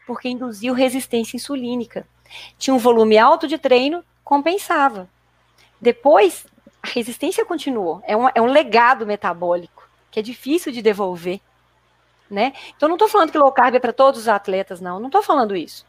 [0.05, 2.05] Porque induziu resistência insulínica.
[2.57, 5.07] Tinha um volume alto de treino, compensava.
[5.79, 6.45] Depois,
[6.83, 8.01] a resistência continuou.
[8.05, 11.39] É um, é um legado metabólico que é difícil de devolver.
[12.29, 12.51] Né?
[12.75, 14.99] Então, não estou falando que low carb é para todos os atletas, não.
[14.99, 15.85] Não estou falando isso.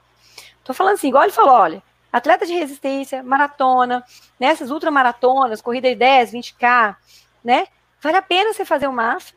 [0.69, 1.83] Estou falando assim, igual ele falou: olha,
[2.13, 4.05] Atleta de resistência, maratona,
[4.39, 6.95] nessas ultramaratonas, corrida de 10, 20K,
[7.43, 7.67] né?
[8.03, 9.33] Vale a pena você fazer o MAF,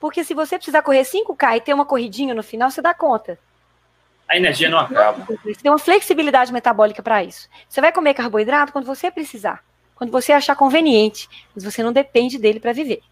[0.00, 3.38] porque se você precisar correr 5K e ter uma corridinha no final, você dá conta.
[4.28, 5.24] A energia não acaba.
[5.44, 7.48] Você tem uma flexibilidade metabólica para isso.
[7.68, 9.62] Você vai comer carboidrato quando você precisar,
[9.94, 13.02] quando você achar conveniente, mas você não depende dele para viver.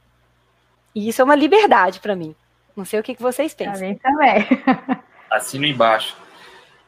[0.92, 2.34] E isso é uma liberdade para mim.
[2.76, 3.74] Não sei o que, que vocês pensam.
[3.74, 4.46] Para mim também.
[5.30, 6.16] Assino embaixo.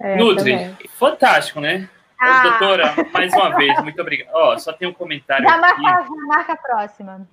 [0.01, 0.77] É, Nutri, também.
[0.99, 1.89] fantástico, né?
[2.19, 2.43] Ah.
[2.43, 4.31] Doutora, mais uma vez, muito obrigado.
[4.35, 5.83] Ó, só tem um comentário já aqui.
[5.83, 7.29] Marca, já marca a próxima.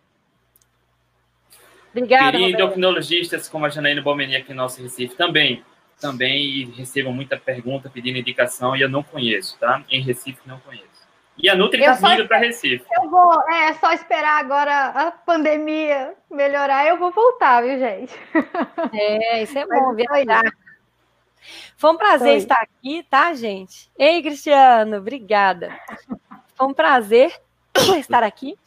[1.91, 2.31] Obrigada.
[2.31, 5.63] Queria endocrinologistas como a Janaína Bomeni aqui no nosso Recife também.
[5.99, 9.81] Também recebam muita pergunta pedindo indicação e eu não conheço, tá?
[9.89, 10.85] Em Recife não conheço.
[11.37, 12.85] E a Nutri está vindo para Recife.
[12.91, 18.13] Eu vou, é, é só esperar agora a pandemia melhorar, eu vou voltar, viu, gente?
[18.93, 20.43] É, isso é bom, viajar.
[21.77, 22.37] Foi um prazer Oi.
[22.37, 23.89] estar aqui, tá, gente?
[23.97, 25.77] Ei, Cristiano, obrigada.
[26.55, 27.33] Foi um prazer
[27.99, 28.57] estar aqui.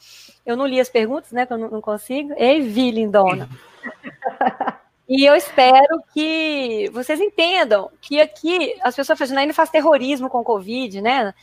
[0.44, 1.47] Eu não li as perguntas, né?
[1.47, 2.32] Que eu não consigo.
[2.36, 3.48] Ei, Vi, lindona.
[5.12, 10.38] E eu espero que vocês entendam que aqui as pessoas fazem, ainda faz terrorismo com
[10.38, 11.34] o Covid, né?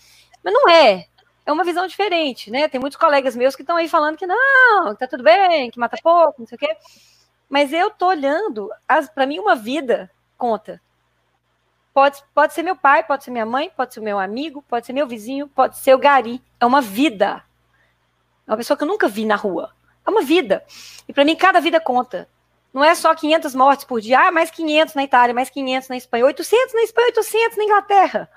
[0.42, 1.06] Mas não é.
[1.46, 2.70] É uma visão diferente, né?
[2.70, 5.78] Tem muitos colegas meus que estão aí falando que não, que tá tudo bem, que
[5.78, 6.78] mata pouco, não sei o quê.
[7.50, 8.70] Mas eu tô olhando,
[9.14, 10.82] para mim, uma vida conta.
[11.98, 14.94] Pode, pode ser meu pai, pode ser minha mãe, pode ser meu amigo, pode ser
[14.94, 16.40] meu vizinho, pode ser o Gari.
[16.60, 17.44] É uma vida.
[18.46, 19.74] É uma pessoa que eu nunca vi na rua.
[20.06, 20.64] É uma vida.
[21.08, 22.30] E para mim, cada vida conta.
[22.72, 24.28] Não é só 500 mortes por dia.
[24.28, 26.26] Ah, mais 500 na Itália, mais 500 na Espanha.
[26.26, 28.30] 800 na Espanha, 800 na Inglaterra.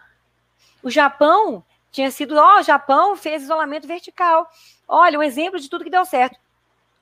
[0.82, 1.62] O Japão
[1.92, 4.48] tinha sido, ó, o Japão fez isolamento vertical.
[4.88, 6.40] Olha, um exemplo de tudo que deu certo.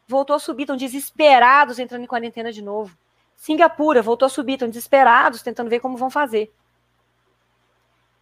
[0.08, 2.98] Voltou a subir, estão desesperados entrando em quarentena de novo.
[3.38, 6.52] Singapura voltou a subir, estão desesperados, tentando ver como vão fazer.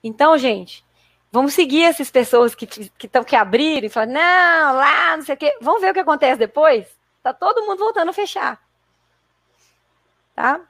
[0.04, 0.84] Então, gente,
[1.32, 5.34] vamos seguir essas pessoas que que, tão, que abriram e falar, não, lá, não sei
[5.34, 5.56] o quê.
[5.60, 6.86] Vamos ver o que acontece depois?
[7.22, 8.60] Tá todo mundo voltando a fechar.
[10.34, 10.60] Tá?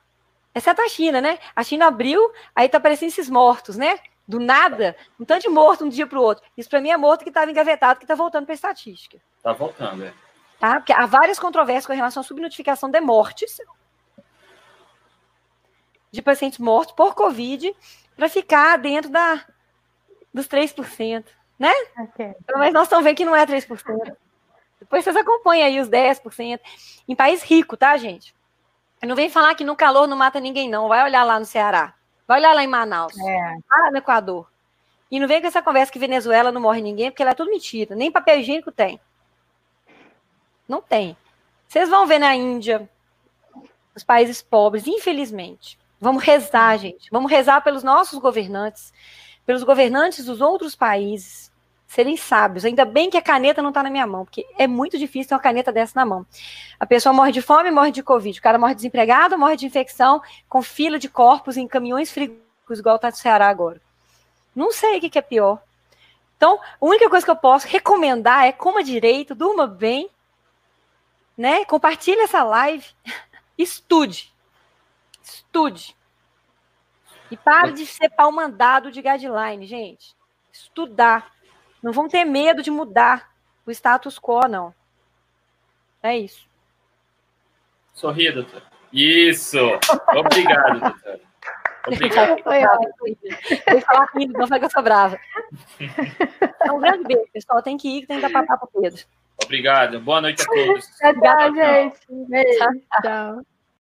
[0.54, 1.40] Exceto a China, né?
[1.54, 3.98] A China abriu, aí tá aparecendo esses mortos, né?
[4.28, 6.44] Do nada, um tanto de morto um dia para o outro.
[6.56, 9.20] Isso para mim é morto que estava engavetado, que está voltando para a estatística.
[9.38, 10.14] Está voltando, é.
[10.60, 10.76] Tá?
[10.76, 13.60] Porque há várias controvérsias com relação à subnotificação de mortes
[16.16, 17.74] de pacientes mortos por Covid
[18.16, 19.44] para ficar dentro da,
[20.32, 21.24] dos 3%,
[21.58, 21.70] né?
[22.08, 22.34] Okay.
[22.54, 24.16] Mas nós estamos vendo que não é 3%.
[24.80, 26.60] Depois vocês acompanham aí os 10%.
[27.08, 28.34] Em país rico, tá, gente?
[29.02, 30.88] Não vem falar que no calor não mata ninguém, não.
[30.88, 31.94] Vai olhar lá no Ceará.
[32.26, 33.16] Vai olhar lá em Manaus.
[33.18, 33.58] É.
[33.70, 34.50] Lá no Equador.
[35.10, 37.50] E não vem com essa conversa que Venezuela não morre ninguém, porque ela é tudo
[37.50, 37.94] mentira.
[37.94, 39.00] Nem papel higiênico tem.
[40.68, 41.16] Não tem.
[41.68, 42.88] Vocês vão ver na Índia,
[43.94, 45.78] os países pobres, infelizmente.
[46.00, 47.08] Vamos rezar, gente.
[47.10, 48.92] Vamos rezar pelos nossos governantes,
[49.44, 51.50] pelos governantes dos outros países
[51.86, 52.64] serem sábios.
[52.64, 55.34] Ainda bem que a caneta não está na minha mão, porque é muito difícil ter
[55.34, 56.26] uma caneta dessa na mão.
[56.78, 58.38] A pessoa morre de fome, morre de Covid.
[58.38, 62.96] O cara morre desempregado, morre de infecção, com fila de corpos em caminhões frigoríficos, igual
[62.96, 63.80] está no Ceará agora.
[64.54, 65.62] Não sei o que, que é pior.
[66.36, 70.10] Então, a única coisa que eu posso recomendar é coma direito, durma bem,
[71.36, 71.64] né?
[71.64, 72.86] Compartilhe essa live,
[73.56, 74.34] estude.
[75.26, 75.96] Estude.
[77.30, 80.14] E pare de ser pau mandado de guideline, gente.
[80.52, 81.32] Estudar.
[81.82, 83.30] Não vão ter medo de mudar
[83.66, 84.72] o status quo, não.
[86.00, 86.48] É isso.
[87.92, 88.62] Sorria, doutor.
[88.92, 89.58] Isso.
[90.14, 91.20] Obrigado, doutor.
[91.88, 92.42] Obrigado.
[92.44, 93.82] Foi ótimo.
[93.82, 95.18] falar comigo, não foi que eu sou brava.
[95.80, 97.62] Então, um grande beijo, pessoal.
[97.62, 99.04] Tem que ir, que tem que dar papá para Pedro.
[99.42, 100.00] Obrigado.
[100.00, 100.86] Boa noite a todos.
[100.96, 102.00] Tchau, gente.
[102.28, 102.58] Beijo.
[103.02, 103.42] Tchau.